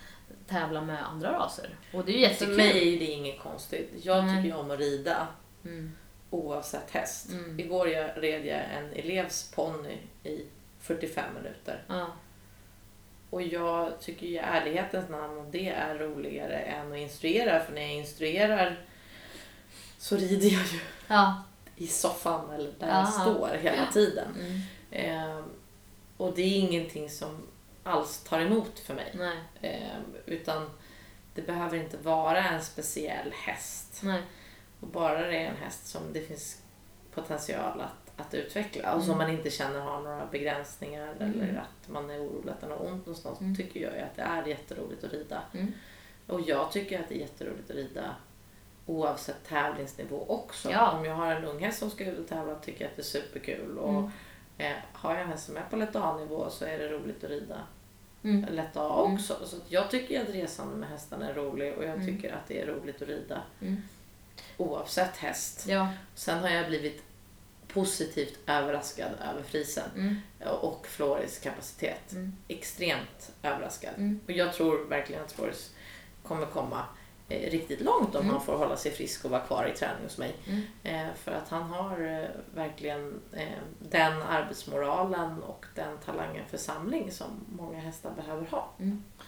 [0.48, 1.76] tävla med andra raser.
[1.94, 2.58] Och det är ju För jättekul.
[2.58, 3.92] mig är det inget konstigt.
[4.02, 5.28] Jag tycker ju om att rida
[5.66, 5.92] Mm,
[6.30, 7.30] oavsett häst.
[7.32, 7.60] Mm.
[7.60, 10.42] Igår jag red jag en elevs ponny i
[10.86, 11.84] 45 minuter.
[11.88, 12.08] ja,
[13.30, 17.60] Och jag tycker i ärlighetens namn att det är roligare än att instruera.
[17.66, 18.86] För när jag instruerar
[19.98, 21.44] så rider jag ju ja,
[21.76, 23.00] i soffan eller där Ja.
[23.00, 24.28] jag står hela tiden.
[24.40, 24.60] mm,
[24.92, 25.40] Eh,
[26.18, 27.48] och det är ingenting som
[27.84, 29.12] alls tar emot för mig.
[29.62, 30.70] Eh, utan
[31.36, 34.00] det behöver inte vara en speciell häst.
[34.04, 34.22] Nej.
[34.80, 36.62] Och bara det är en häst som det finns
[37.14, 39.28] potential att, att utveckla och som Mm.
[39.28, 41.42] man inte känner har några begränsningar Mm.
[41.42, 43.40] eller att man är orolig att den har ont någonstans.
[43.42, 43.56] Mm.
[43.56, 45.42] tycker jag ju att det är jätteroligt att rida.
[45.54, 45.74] Mm.
[46.28, 48.16] Och jag tycker att det är jätteroligt att rida
[48.86, 50.72] oavsett tävlingsnivå också.
[50.72, 50.92] Ja.
[50.92, 53.02] Om jag har en ung häst som ska ut och tävla tycker jag att det
[53.02, 53.78] är superkul.
[53.78, 54.12] Och Mm.
[54.58, 57.30] eh, har jag en häst som är på lätt A-nivå så är det roligt att
[57.30, 57.58] rida
[58.24, 58.46] Mm.
[58.54, 59.14] lätt A Mm.
[59.16, 59.46] också.
[59.46, 62.62] Så att jag tycker att resan med hästarna är rolig och jag tycker att det
[62.62, 63.42] är roligt att rida
[64.58, 65.66] oavsett häst.
[65.68, 65.88] Ja.
[66.16, 67.04] Sen har jag blivit
[67.76, 70.16] positivt överraskad över frisen Mm.
[70.62, 72.12] och Floris kapacitet.
[72.12, 72.34] Mm.
[72.48, 73.94] Extremt överraskad.
[73.98, 74.20] Mm.
[74.26, 75.74] Och jag tror verkligen att Floris
[76.24, 76.84] kommer komma
[77.30, 78.36] eh, riktigt långt om Mm.
[78.36, 80.36] han får hålla sig frisk och vara kvar i träning hos mig.
[80.48, 80.62] Mm.
[80.84, 83.48] Eh, för att han har eh, verkligen eh,
[83.80, 88.70] den arbetsmoralen och den talangen för samling som många hästar behöver ha.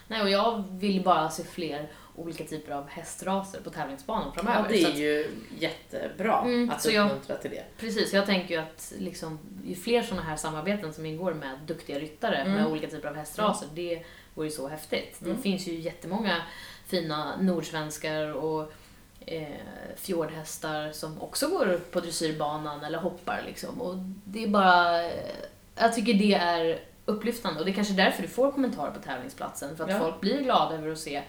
[0.08, 4.59] Nej, och jag vill bara se fler olika typer av hästraser på tävlingsbanan framöver.
[4.59, 5.28] Ja, det är att- ju
[5.59, 7.63] jättebra Mm, att uppmuntra till det.
[7.80, 11.99] Precis, jag tänker ju att liksom, ju fler sådana här samarbeten som ingår med duktiga
[11.99, 12.53] ryttare Mm.
[12.53, 14.03] med olika typer av hästraser, det
[14.34, 15.22] vore ju så häftigt.
[15.22, 15.36] Mm.
[15.36, 16.41] Det finns ju jättemånga
[16.88, 18.72] fina nordsvenskar och
[19.26, 19.47] eh,
[19.95, 23.82] fjordhästar som också går på dressyrbanan eller hoppar liksom.
[23.82, 23.95] Och
[24.26, 25.03] det är bara,
[25.76, 29.78] jag tycker det är upplyftande och det är kanske därför du får kommentarer på tävlingsplatsen,
[29.78, 29.99] för att Ja.
[29.99, 31.24] folk blir glada över att se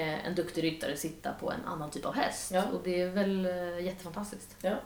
[0.00, 2.50] en duktig ryttare sitta på en annan typ av häst.
[2.50, 2.64] Ja.
[2.72, 4.56] Och det är väl eh, jättefantastiskt.
[4.62, 4.76] Ja,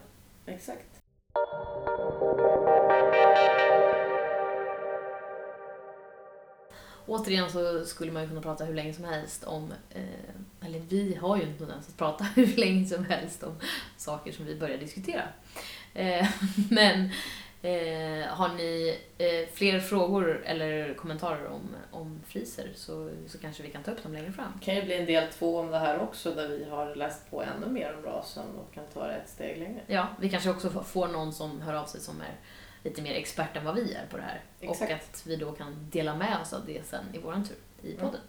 [0.45, 1.01] exakt.
[7.07, 11.15] Återigen så skulle man ju kunna prata hur länge som helst om, eh, eller vi
[11.15, 13.55] har ju en tendens att prata hur länge som helst om
[13.97, 15.23] saker som vi börjar diskutera.
[15.93, 16.27] Eh,
[16.69, 17.09] men
[17.61, 23.69] eh, har ni eh, fler frågor eller kommentarer om, om friser så, så kanske vi
[23.69, 24.51] kan ta upp dem längre fram.
[24.59, 27.31] Det kan ju bli en del två om det här också där vi har läst
[27.31, 29.81] på ännu mer om rasen och kan ta det ett steg längre.
[29.87, 32.35] Ja, vi kanske också får någon som hör av sig som är
[32.83, 34.41] lite mer expert än vad vi är på det här.
[34.59, 34.91] Exakt.
[34.91, 37.93] Och att vi då kan dela med oss av det sen i våran tur i
[37.93, 38.21] podden.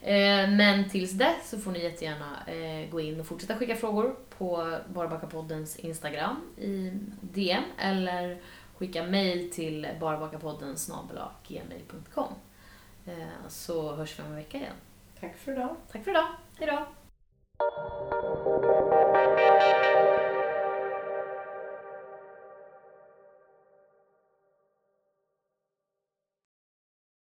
[0.00, 4.16] Eh, men tills dess så får ni jättegärna eh, gå in och fortsätta skicka frågor
[4.38, 8.40] på Barbackapoddens Instagram i DM eller
[8.76, 10.76] skicka mail till barbacapodden
[11.48, 12.34] gmail.com.
[13.06, 14.76] Eh, så hörs vi om en vecka igen.
[15.20, 15.76] Tack för idag.
[15.92, 16.28] Tack för idag.
[16.58, 16.86] Hejdå!